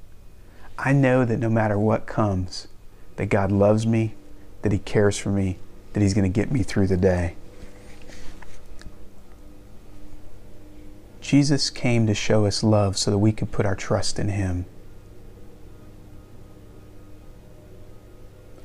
I 0.78 0.92
know 0.92 1.24
that 1.24 1.38
no 1.38 1.48
matter 1.48 1.78
what 1.78 2.06
comes, 2.06 2.68
that 3.16 3.26
God 3.26 3.52
loves 3.52 3.86
me, 3.86 4.14
that 4.62 4.72
He 4.72 4.78
cares 4.78 5.18
for 5.18 5.30
me, 5.30 5.58
that 5.92 6.00
He's 6.00 6.14
going 6.14 6.30
to 6.30 6.40
get 6.40 6.50
me 6.50 6.62
through 6.62 6.86
the 6.86 6.96
day. 6.96 7.36
Jesus 11.20 11.70
came 11.70 12.06
to 12.06 12.14
show 12.14 12.46
us 12.46 12.62
love 12.62 12.98
so 12.98 13.10
that 13.10 13.18
we 13.18 13.32
could 13.32 13.52
put 13.52 13.64
our 13.64 13.76
trust 13.76 14.18
in 14.18 14.28
Him. 14.28 14.66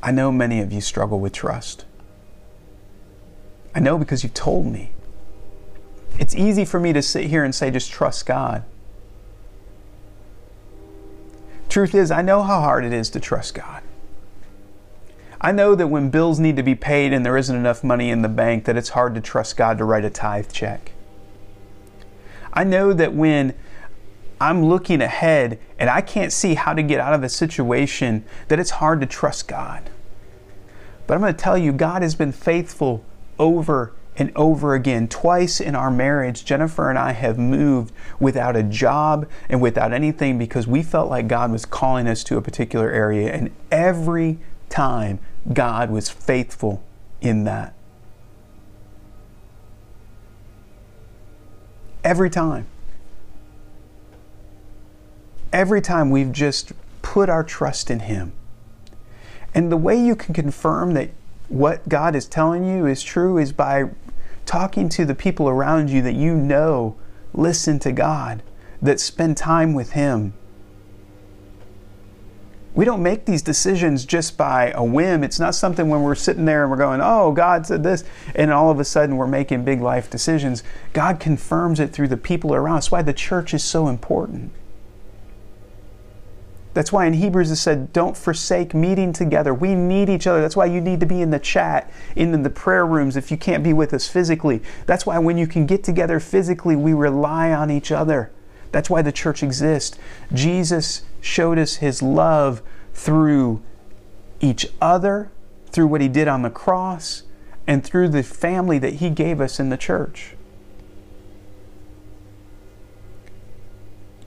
I 0.01 0.11
know 0.11 0.31
many 0.31 0.61
of 0.61 0.71
you 0.71 0.81
struggle 0.81 1.19
with 1.19 1.33
trust. 1.33 1.85
I 3.75 3.79
know 3.79 3.97
because 3.97 4.23
you've 4.23 4.33
told 4.33 4.65
me. 4.65 4.91
It's 6.17 6.35
easy 6.35 6.65
for 6.65 6.79
me 6.79 6.93
to 6.93 7.01
sit 7.01 7.25
here 7.25 7.43
and 7.43 7.53
say, 7.53 7.69
just 7.69 7.91
trust 7.91 8.25
God. 8.25 8.63
Truth 11.69 11.93
is, 11.95 12.11
I 12.11 12.21
know 12.21 12.43
how 12.43 12.61
hard 12.61 12.85
it 12.85 12.93
is 12.93 13.09
to 13.11 13.19
trust 13.19 13.53
God. 13.53 13.83
I 15.39 15.51
know 15.51 15.75
that 15.75 15.87
when 15.87 16.09
bills 16.09 16.39
need 16.39 16.55
to 16.55 16.63
be 16.63 16.75
paid 16.75 17.13
and 17.13 17.25
there 17.25 17.37
isn't 17.37 17.55
enough 17.55 17.83
money 17.83 18.09
in 18.09 18.21
the 18.21 18.29
bank, 18.29 18.65
that 18.65 18.77
it's 18.77 18.89
hard 18.89 19.13
to 19.15 19.21
trust 19.21 19.55
God 19.55 19.77
to 19.77 19.85
write 19.85 20.05
a 20.05 20.09
tithe 20.09 20.51
check. 20.51 20.91
I 22.53 22.63
know 22.63 22.93
that 22.93 23.13
when 23.13 23.53
I'm 24.41 24.65
looking 24.65 25.01
ahead 25.01 25.59
and 25.77 25.89
I 25.89 26.01
can't 26.01 26.33
see 26.33 26.55
how 26.55 26.73
to 26.73 26.81
get 26.81 26.99
out 26.99 27.13
of 27.13 27.23
a 27.23 27.29
situation, 27.29 28.25
that 28.47 28.59
it's 28.59 28.71
hard 28.71 28.99
to 29.01 29.05
trust 29.05 29.47
God. 29.47 29.89
But 31.05 31.15
I'm 31.15 31.21
going 31.21 31.33
to 31.33 31.39
tell 31.39 31.57
you, 31.57 31.71
God 31.71 32.01
has 32.01 32.15
been 32.15 32.31
faithful 32.31 33.03
over 33.37 33.93
and 34.17 34.31
over 34.35 34.73
again. 34.73 35.07
Twice 35.07 35.61
in 35.61 35.75
our 35.75 35.91
marriage, 35.91 36.43
Jennifer 36.43 36.89
and 36.89 36.97
I 36.97 37.11
have 37.11 37.37
moved 37.37 37.93
without 38.19 38.55
a 38.55 38.63
job 38.63 39.27
and 39.47 39.61
without 39.61 39.93
anything 39.93 40.37
because 40.37 40.67
we 40.67 40.81
felt 40.81 41.09
like 41.09 41.27
God 41.27 41.51
was 41.51 41.65
calling 41.65 42.07
us 42.07 42.23
to 42.25 42.37
a 42.37 42.41
particular 42.41 42.89
area. 42.89 43.31
And 43.31 43.51
every 43.71 44.39
time, 44.69 45.19
God 45.53 45.91
was 45.91 46.09
faithful 46.09 46.83
in 47.21 47.43
that. 47.45 47.73
Every 52.03 52.29
time. 52.29 52.65
Every 55.53 55.81
time 55.81 56.09
we've 56.09 56.31
just 56.31 56.73
put 57.01 57.29
our 57.29 57.43
trust 57.43 57.89
in 57.89 58.01
Him. 58.01 58.33
And 59.53 59.71
the 59.71 59.77
way 59.77 59.99
you 59.99 60.15
can 60.15 60.33
confirm 60.33 60.93
that 60.93 61.11
what 61.49 61.87
God 61.87 62.15
is 62.15 62.27
telling 62.27 62.65
you 62.65 62.85
is 62.85 63.01
true 63.01 63.37
is 63.37 63.53
by 63.53 63.89
talking 64.47 64.89
to 64.89 65.05
the 65.05 65.13
people 65.13 65.47
around 65.47 65.89
you 65.89 66.01
that 66.01 66.15
you 66.15 66.35
know 66.35 66.95
listen 67.33 67.77
to 67.79 67.91
God, 67.91 68.41
that 68.81 68.99
spend 68.99 69.37
time 69.37 69.73
with 69.73 69.91
Him. 69.91 70.33
We 72.73 72.85
don't 72.85 73.01
make 73.01 73.25
these 73.25 73.41
decisions 73.41 74.05
just 74.05 74.37
by 74.37 74.71
a 74.71 74.83
whim. 74.83 75.23
It's 75.23 75.39
not 75.39 75.55
something 75.55 75.89
when 75.89 76.03
we're 76.03 76.13
sitting 76.13 76.45
there 76.45 76.61
and 76.61 76.69
we're 76.69 76.77
going, 76.77 77.01
oh, 77.01 77.31
God 77.31 77.65
said 77.65 77.83
this, 77.83 78.03
and 78.35 78.51
all 78.51 78.69
of 78.69 78.79
a 78.79 78.85
sudden 78.85 79.17
we're 79.17 79.25
making 79.25 79.65
big 79.65 79.81
life 79.81 80.11
decisions. 80.11 80.63
God 80.93 81.19
confirms 81.19 81.79
it 81.79 81.91
through 81.91 82.09
the 82.09 82.17
people 82.17 82.53
around 82.53 82.77
us. 82.77 82.85
That's 82.85 82.91
why 82.91 83.01
the 83.01 83.13
church 83.13 83.53
is 83.53 83.63
so 83.63 83.87
important. 83.87 84.51
That's 86.77 86.91
why 86.91 87.07
in 87.07 87.13
Hebrews 87.13 87.49
it 87.49 87.55
said, 87.55 87.91
don't 87.91 88.15
forsake 88.15 88.75
meeting 88.75 89.11
together. 89.11 89.51
We 89.51 89.73
need 89.73 90.09
each 90.09 90.27
other. 90.27 90.41
That's 90.41 90.55
why 90.55 90.67
you 90.67 90.79
need 90.79 90.99
to 90.99 91.07
be 91.07 91.23
in 91.23 91.31
the 91.31 91.39
chat, 91.39 91.91
in 92.15 92.43
the 92.43 92.51
prayer 92.51 92.85
rooms 92.85 93.17
if 93.17 93.31
you 93.31 93.37
can't 93.37 93.63
be 93.63 93.73
with 93.73 93.95
us 93.95 94.07
physically. 94.07 94.61
That's 94.85 95.03
why 95.03 95.17
when 95.17 95.39
you 95.39 95.47
can 95.47 95.65
get 95.65 95.83
together 95.83 96.19
physically, 96.19 96.75
we 96.75 96.93
rely 96.93 97.51
on 97.51 97.71
each 97.71 97.91
other. 97.91 98.31
That's 98.71 98.91
why 98.91 99.01
the 99.01 99.11
church 99.11 99.41
exists. 99.41 99.97
Jesus 100.31 101.01
showed 101.19 101.57
us 101.57 101.77
his 101.77 102.03
love 102.03 102.61
through 102.93 103.63
each 104.39 104.67
other, 104.79 105.31
through 105.71 105.87
what 105.87 106.01
he 106.01 106.07
did 106.07 106.27
on 106.27 106.43
the 106.43 106.51
cross, 106.51 107.23
and 107.65 107.83
through 107.83 108.09
the 108.09 108.21
family 108.21 108.77
that 108.77 108.93
he 108.93 109.09
gave 109.09 109.41
us 109.41 109.59
in 109.59 109.69
the 109.69 109.77
church. 109.77 110.36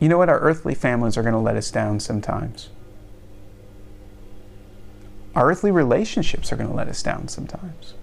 You 0.00 0.08
know 0.08 0.16
what? 0.16 0.30
Our 0.30 0.40
earthly 0.40 0.74
families 0.74 1.18
are 1.18 1.22
going 1.22 1.34
to 1.34 1.38
let 1.38 1.56
us 1.56 1.70
down 1.70 2.00
sometimes. 2.00 2.70
Our 5.34 5.50
earthly 5.50 5.70
relationships 5.70 6.50
are 6.52 6.56
going 6.56 6.70
to 6.70 6.74
let 6.74 6.88
us 6.88 7.02
down 7.02 7.28
sometimes. 7.28 7.94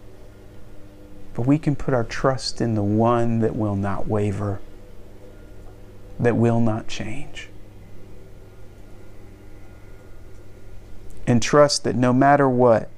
But 1.34 1.48
we 1.48 1.58
can 1.58 1.76
put 1.76 1.94
our 1.94 2.04
trust 2.04 2.62
in 2.62 2.76
the 2.76 2.84
one 2.84 3.40
that 3.40 3.56
will 3.56 3.76
not 3.76 4.08
waver, 4.08 4.60
that 6.20 6.38
will 6.38 6.62
not 6.62 6.88
change. 6.88 7.50
And 11.26 11.42
trust 11.42 11.84
that 11.84 11.96
no 11.96 12.14
matter 12.14 12.48
what, 12.48 12.90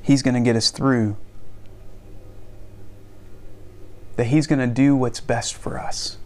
He's 0.00 0.22
going 0.22 0.34
to 0.34 0.40
get 0.40 0.56
us 0.56 0.70
through. 0.70 1.16
That 4.16 4.28
He's 4.28 4.46
going 4.46 4.60
to 4.60 4.66
do 4.66 4.96
what's 4.96 5.20
best 5.20 5.54
for 5.54 5.78
us. 5.78 6.16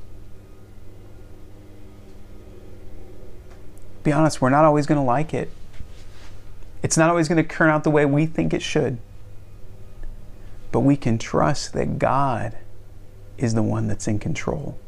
Be 4.04 4.12
honest, 4.12 4.40
we're 4.40 4.50
not 4.50 4.64
always 4.64 4.86
going 4.86 5.00
to 5.00 5.04
like 5.04 5.34
it. 5.34 5.50
It's 6.82 6.98
not 6.98 7.08
always 7.08 7.26
going 7.26 7.42
to 7.42 7.48
turn 7.48 7.70
out 7.70 7.82
the 7.82 7.90
way 7.90 8.04
we 8.04 8.26
think 8.26 8.52
it 8.52 8.62
should. 8.62 8.98
But 10.70 10.80
we 10.80 10.96
can 10.96 11.18
trust 11.18 11.72
that 11.72 11.98
God 11.98 12.56
is 13.38 13.54
the 13.54 13.62
one 13.62 13.88
that's 13.88 14.06
in 14.06 14.18
control. 14.18 14.78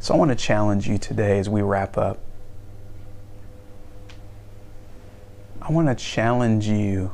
So 0.00 0.14
I 0.14 0.16
want 0.16 0.30
to 0.30 0.36
challenge 0.36 0.88
you 0.88 0.98
today 0.98 1.38
as 1.38 1.48
we 1.48 1.62
wrap 1.62 1.96
up. 1.96 2.18
I 5.62 5.70
want 5.70 5.86
to 5.86 5.94
challenge 5.94 6.66
you 6.66 7.12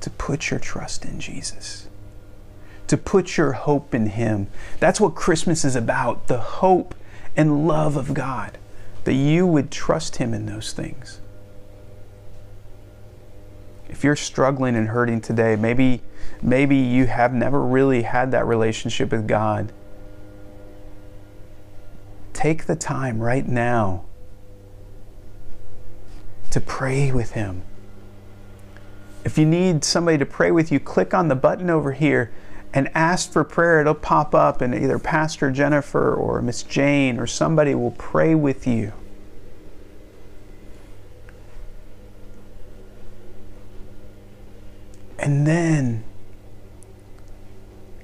to 0.00 0.10
put 0.10 0.50
your 0.50 0.60
trust 0.60 1.06
in 1.06 1.18
Jesus, 1.18 1.88
to 2.88 2.98
put 2.98 3.38
your 3.38 3.52
hope 3.52 3.94
in 3.94 4.08
Him. 4.08 4.48
That's 4.80 5.00
what 5.00 5.14
Christmas 5.14 5.64
is 5.64 5.76
about 5.76 6.26
the 6.26 6.38
hope 6.38 6.94
and 7.36 7.66
love 7.66 7.96
of 7.96 8.12
God 8.12 8.58
that 9.04 9.14
you 9.14 9.46
would 9.46 9.70
trust 9.70 10.16
Him 10.16 10.34
in 10.34 10.46
those 10.46 10.72
things. 10.72 11.20
If 13.88 14.02
you're 14.02 14.16
struggling 14.16 14.76
and 14.76 14.88
hurting 14.88 15.20
today, 15.20 15.56
maybe, 15.56 16.02
maybe 16.42 16.76
you 16.76 17.06
have 17.06 17.32
never 17.32 17.60
really 17.60 18.02
had 18.02 18.32
that 18.32 18.46
relationship 18.46 19.12
with 19.12 19.28
God. 19.28 19.72
Take 22.32 22.64
the 22.64 22.76
time 22.76 23.20
right 23.20 23.46
now 23.46 24.04
to 26.50 26.60
pray 26.60 27.10
with 27.10 27.32
Him, 27.32 27.62
If 29.24 29.38
you 29.38 29.44
need 29.44 29.82
somebody 29.84 30.18
to 30.18 30.26
pray 30.26 30.52
with 30.52 30.70
you, 30.70 30.78
click 30.78 31.12
on 31.12 31.26
the 31.26 31.34
button 31.34 31.68
over 31.68 31.92
here 31.92 32.30
and 32.74 32.90
ask 32.92 33.32
for 33.32 33.44
prayer. 33.44 33.80
It'll 33.80 33.94
pop 33.94 34.34
up, 34.34 34.60
and 34.60 34.74
either 34.74 34.98
Pastor 34.98 35.50
Jennifer 35.52 36.12
or 36.12 36.42
Miss 36.42 36.64
Jane 36.64 37.20
or 37.20 37.26
somebody 37.26 37.74
will 37.74 37.92
pray 37.92 38.34
with 38.34 38.66
you. 38.66 38.92
And 45.20 45.46
then 45.46 46.04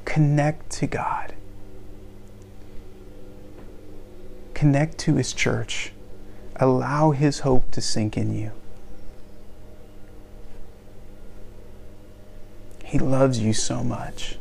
connect 0.04 0.70
to 0.70 0.86
God, 0.86 1.34
connect 4.54 4.96
to 4.98 5.16
His 5.16 5.32
church, 5.32 5.92
allow 6.56 7.10
His 7.10 7.40
hope 7.40 7.72
to 7.72 7.80
sink 7.80 8.16
in 8.16 8.34
you. 8.34 8.52
He 12.84 12.98
loves 12.98 13.40
you 13.40 13.52
so 13.52 13.84
much. 13.84 14.36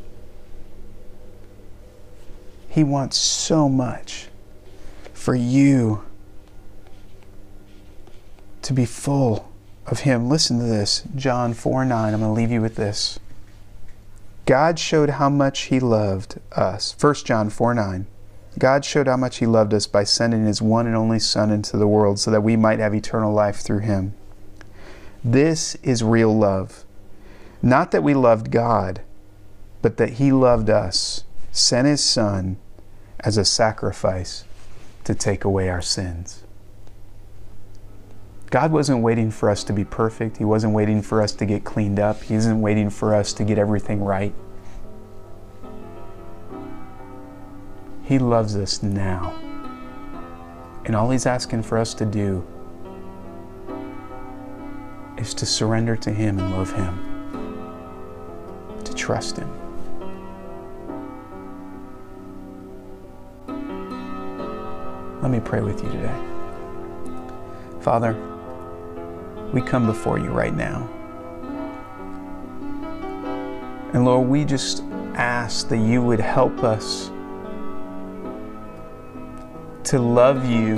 He 2.70 2.84
wants 2.84 3.18
so 3.18 3.68
much 3.68 4.28
for 5.14 5.36
you 5.36 6.04
to 8.62 8.74
be 8.74 8.86
full 8.86 9.52
of 9.88 10.02
Him. 10.02 10.30
Listen 10.30 10.60
to 10.60 10.66
this 10.66 11.04
John 11.16 11.54
4 11.54 11.84
9. 11.84 12.14
I'm 12.14 12.20
going 12.20 12.30
to 12.30 12.40
leave 12.40 12.52
you 12.52 12.62
with 12.62 12.76
this. 12.76 13.20
God 14.46 14.80
showed 14.80 15.12
how 15.12 15.30
much 15.30 15.62
He 15.64 15.80
loved 15.80 16.40
us. 16.52 16.96
1 17.00 17.16
John 17.26 17.50
4 17.50 17.74
9. 17.74 18.08
God 18.58 18.86
showed 18.86 19.08
how 19.08 19.18
much 19.18 19.38
He 19.38 19.46
loved 19.46 19.74
us 19.74 19.88
by 19.88 20.04
sending 20.04 20.46
His 20.46 20.62
one 20.62 20.86
and 20.86 20.96
only 20.96 21.20
Son 21.20 21.50
into 21.50 21.78
the 21.78 21.88
world 21.88 22.20
so 22.20 22.30
that 22.32 22.42
we 22.42 22.56
might 22.56 22.80
have 22.80 22.94
eternal 22.94 23.34
life 23.34 23.58
through 23.58 23.80
Him. 23.80 24.14
This 25.24 25.76
is 25.76 26.04
real 26.04 26.38
love. 26.38 26.86
Not 27.62 27.92
that 27.92 28.04
we 28.04 28.14
loved 28.14 28.52
God, 28.52 29.02
but 29.82 29.98
that 29.98 30.14
He 30.14 30.32
loved 30.32 30.70
us, 30.70 31.24
sent 31.52 31.88
His 31.88 32.04
Son 32.04 32.58
as 33.20 33.38
a 33.38 33.46
sacrifice 33.46 34.46
to 35.04 35.16
take 35.16 35.44
away 35.44 35.70
our 35.70 35.82
sins. 35.82 36.44
God 38.50 38.72
wasn't 38.72 39.04
waiting 39.04 39.30
for 39.30 39.50
us 39.50 39.64
to 39.66 39.74
be 39.74 39.86
perfect. 39.86 40.38
He 40.38 40.46
wasn't 40.46 40.74
waiting 40.74 41.02
for 41.02 41.22
us 41.22 41.34
to 41.34 41.46
get 41.46 41.64
cleaned 41.64 42.00
up. 42.00 42.24
He 42.24 42.34
isn't 42.34 42.62
waiting 42.62 42.90
for 42.90 43.14
us 43.14 43.32
to 43.34 43.44
get 43.44 43.60
everything 43.60 44.04
right. 44.04 44.34
He 48.04 48.18
loves 48.18 48.56
us 48.56 48.82
now. 48.82 49.36
And 50.86 50.96
all 50.96 51.12
He's 51.12 51.28
asking 51.28 51.62
for 51.62 51.78
us 51.78 51.94
to 51.96 52.06
do 52.06 52.44
is 55.18 55.36
to 55.36 55.46
surrender 55.46 55.96
to 55.98 56.12
Him 56.12 56.40
and 56.40 56.52
love 56.52 56.74
Him 56.74 57.06
to 58.84 58.94
trust 58.96 59.38
Him. 59.38 59.69
Let 65.22 65.32
me 65.32 65.42
pray 65.42 65.60
with 65.60 65.84
you 65.84 65.90
today. 65.92 66.16
Father, 67.82 68.16
we 69.54 69.62
come 69.62 69.86
before 69.86 70.18
you 70.18 70.30
right 70.30 70.56
now. 70.56 70.90
And 73.94 74.06
Lord, 74.06 74.30
we 74.30 74.46
just 74.46 74.84
ask 75.16 75.68
that 75.70 75.78
you 75.78 76.02
would 76.02 76.22
help 76.22 76.64
us 76.64 77.12
to 79.86 80.00
love 80.00 80.50
you, 80.50 80.76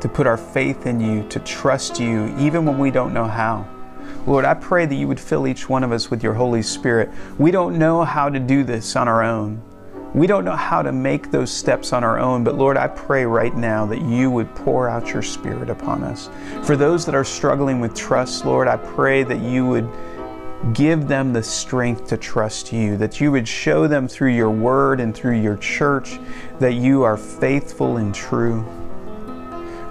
to 0.00 0.08
put 0.12 0.26
our 0.26 0.36
faith 0.36 0.86
in 0.86 1.00
you, 1.00 1.26
to 1.30 1.40
trust 1.40 1.98
you, 1.98 2.26
even 2.38 2.64
when 2.64 2.78
we 2.78 2.90
don't 2.92 3.12
know 3.12 3.24
how. 3.24 3.66
Lord, 4.26 4.44
I 4.44 4.54
pray 4.54 4.86
that 4.86 4.94
you 4.94 5.08
would 5.08 5.18
fill 5.18 5.48
each 5.48 5.68
one 5.68 5.82
of 5.82 5.90
us 5.90 6.10
with 6.10 6.22
your 6.22 6.34
Holy 6.34 6.62
Spirit. 6.62 7.10
We 7.38 7.50
don't 7.50 7.78
know 7.78 8.04
how 8.04 8.28
to 8.28 8.38
do 8.38 8.62
this 8.62 8.94
on 8.94 9.08
our 9.08 9.22
own. 9.24 9.62
We 10.14 10.28
don't 10.28 10.44
know 10.44 10.54
how 10.54 10.80
to 10.80 10.92
make 10.92 11.32
those 11.32 11.50
steps 11.50 11.92
on 11.92 12.04
our 12.04 12.20
own, 12.20 12.44
but 12.44 12.56
Lord, 12.56 12.76
I 12.76 12.86
pray 12.86 13.26
right 13.26 13.54
now 13.54 13.84
that 13.86 14.00
you 14.00 14.30
would 14.30 14.54
pour 14.54 14.88
out 14.88 15.12
your 15.12 15.22
Spirit 15.22 15.68
upon 15.68 16.04
us. 16.04 16.30
For 16.62 16.76
those 16.76 17.04
that 17.06 17.16
are 17.16 17.24
struggling 17.24 17.80
with 17.80 17.94
trust, 17.94 18.44
Lord, 18.44 18.68
I 18.68 18.76
pray 18.76 19.24
that 19.24 19.40
you 19.40 19.66
would 19.66 19.90
give 20.72 21.08
them 21.08 21.32
the 21.32 21.42
strength 21.42 22.06
to 22.06 22.16
trust 22.16 22.72
you, 22.72 22.96
that 22.96 23.20
you 23.20 23.32
would 23.32 23.48
show 23.48 23.88
them 23.88 24.06
through 24.06 24.30
your 24.30 24.50
word 24.50 25.00
and 25.00 25.12
through 25.14 25.40
your 25.40 25.56
church 25.56 26.20
that 26.60 26.74
you 26.74 27.02
are 27.02 27.16
faithful 27.16 27.96
and 27.96 28.14
true. 28.14 28.64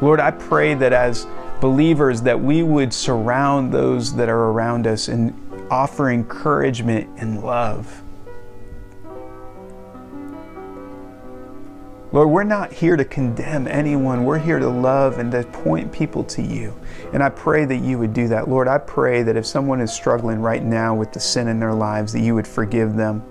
Lord, 0.02 0.22
I 0.22 0.32
pray 0.32 0.74
that 0.74 0.94
as 0.94 1.28
believers 1.60 2.22
that 2.22 2.40
we 2.40 2.64
would 2.64 2.94
surround 2.94 3.74
those 3.74 4.16
that 4.16 4.30
are 4.30 4.52
around 4.52 4.88
us 4.88 5.10
and 5.10 5.34
offer 5.70 6.10
encouragement 6.12 7.10
and 7.18 7.44
love. 7.44 8.03
Lord, 12.13 12.30
we're 12.30 12.43
not 12.43 12.71
here 12.71 12.95
to 12.95 13.04
condemn 13.04 13.67
anyone. 13.67 14.23
We're 14.23 14.38
here 14.38 14.60
to 14.60 14.69
love 14.69 15.17
and 15.17 15.32
to 15.32 15.43
point 15.45 15.91
people 15.91 16.23
to 16.26 16.43
you. 16.43 16.80
And 17.12 17.23
I 17.23 17.30
pray 17.30 17.65
that 17.65 17.78
you 17.78 17.97
would 17.97 18.13
do 18.13 18.28
that. 18.28 18.47
Lord, 18.47 18.67
I 18.67 18.78
pray 18.78 19.23
that 19.23 19.36
if 19.36 19.47
someone 19.47 19.82
is 19.82 19.91
struggling 19.91 20.39
right 20.39 20.63
now 20.63 20.93
with 20.93 21.12
the 21.12 21.19
sin 21.19 21.47
in 21.47 21.60
their 21.60 21.73
lives, 21.73 22.13
that 22.13 22.19
you 22.19 22.36
would 22.36 22.47
forgive 22.47 22.95
them. 22.95 23.23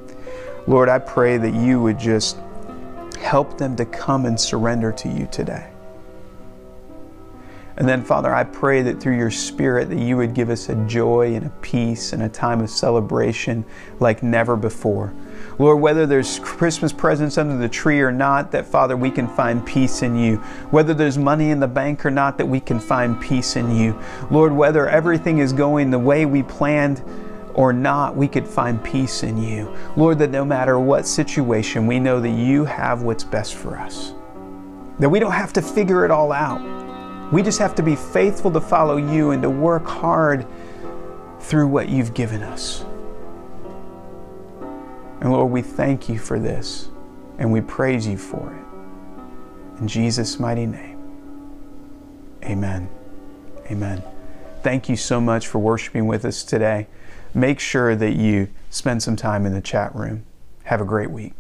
Lord, 0.67 0.89
I 0.89 0.99
pray 0.99 1.37
that 1.39 1.55
you 1.55 1.81
would 1.81 1.97
just 1.97 2.39
help 3.21 3.57
them 3.57 3.77
to 3.77 3.85
come 3.85 4.27
and 4.27 4.39
surrender 4.39 4.91
to 4.91 5.09
you 5.09 5.29
today. 5.31 5.72
And 7.77 7.89
then, 7.89 8.05
Father, 8.05 8.35
I 8.35 8.45
pray 8.45 8.83
that 8.83 9.01
through 9.01 9.17
your 9.17 9.31
Spirit 9.31 9.89
that 9.89 9.99
you 9.99 10.17
would 10.19 10.35
give 10.35 10.51
us 10.51 10.69
a 10.69 10.75
joy 10.87 11.35
and 11.35 11.47
a 11.47 11.51
peace 11.63 12.13
and 12.13 12.23
a 12.23 12.29
time 12.29 12.61
of 12.61 12.69
celebration 12.69 13.65
like 13.99 14.23
never 14.23 14.57
before. 14.57 15.15
Lord, 15.59 15.81
whether 15.81 16.07
there's 16.07 16.39
Christmas 16.41 16.93
presents 16.93 17.39
under 17.39 17.57
the 17.57 17.69
tree 17.69 18.01
or 18.01 18.13
not, 18.13 18.51
that 18.53 18.67
Father, 18.67 18.97
we 18.97 19.11
can 19.11 19.27
find 19.27 19.65
peace 19.65 20.03
in 20.03 20.17
you. 20.17 20.37
Whether 20.71 20.93
there's 20.93 21.17
money 21.17 21.51
in 21.51 21.61
the 21.61 21.69
bank 21.69 22.05
or 22.05 22.11
not, 22.11 22.37
that 22.39 22.47
we 22.47 22.61
can 22.61 22.79
find 22.79 23.21
peace 23.21 23.57
in 23.57 23.75
you. 23.75 23.99
Lord, 24.31 24.53
whether 24.53 24.89
everything 24.89 25.39
is 25.39 25.53
going 25.53 25.91
the 25.91 25.99
way 25.99 26.27
we 26.27 26.43
planned 26.43 27.03
or 27.55 27.73
not, 27.73 28.17
we 28.17 28.29
could 28.29 28.47
find 28.47 28.83
peace 28.85 29.23
in 29.23 29.43
you. 29.43 29.75
Lord, 29.97 30.19
that 30.19 30.31
no 30.31 30.45
matter 30.45 30.79
what 30.79 31.07
situation, 31.07 31.87
we 31.87 31.99
know 31.99 32.21
that 32.21 32.31
you 32.31 32.65
have 32.65 33.03
what's 33.03 33.25
best 33.25 33.55
for 33.55 33.79
us. 33.79 34.15
That 34.99 35.09
we 35.09 35.21
don't 35.21 35.33
have 35.33 35.53
to 35.55 35.63
figure 35.63 36.05
it 36.05 36.11
all 36.11 36.33
out 36.33 36.82
we 37.33 37.43
just 37.43 37.59
have 37.59 37.75
to 37.75 37.83
be 37.83 37.97
faithful 37.97 38.51
to 38.53 38.61
follow 38.61 38.99
you 38.99 39.31
and 39.31 39.43
to 39.43 39.51
work 39.51 39.87
hard 39.87 40.47
through 41.41 41.67
what 41.67 41.89
you've 41.89 42.15
given 42.15 42.43
us. 42.43 42.85
And 45.21 45.33
Lord, 45.33 45.51
we 45.51 45.63
thank 45.63 46.09
you 46.09 46.19
for 46.19 46.39
this 46.39 46.89
and 47.39 47.51
we 47.51 47.63
praise 47.63 48.07
you 48.07 48.19
for 48.19 48.55
it. 48.55 49.81
In 49.81 49.89
Jesus' 49.89 50.39
mighty 50.39 50.67
name, 50.67 50.99
amen. 52.45 52.89
Amen. 53.71 54.03
Thank 54.63 54.89
you 54.89 54.97
so 54.97 55.21
much 55.21 55.47
for 55.47 55.59
worshiping 55.59 56.07
with 56.07 56.25
us 56.25 56.45
today. 56.45 56.87
Make 57.33 57.59
sure 57.59 57.97
that 57.97 58.13
you 58.13 58.49
spend 58.69 59.03
some 59.03 59.17
time 59.17 59.47
in 59.47 59.55
the 59.55 59.63
chat 59.63 59.95
room. 59.95 60.25
Have 60.65 60.81
a 60.81 60.85
great 60.85 61.11
week. 61.11 61.33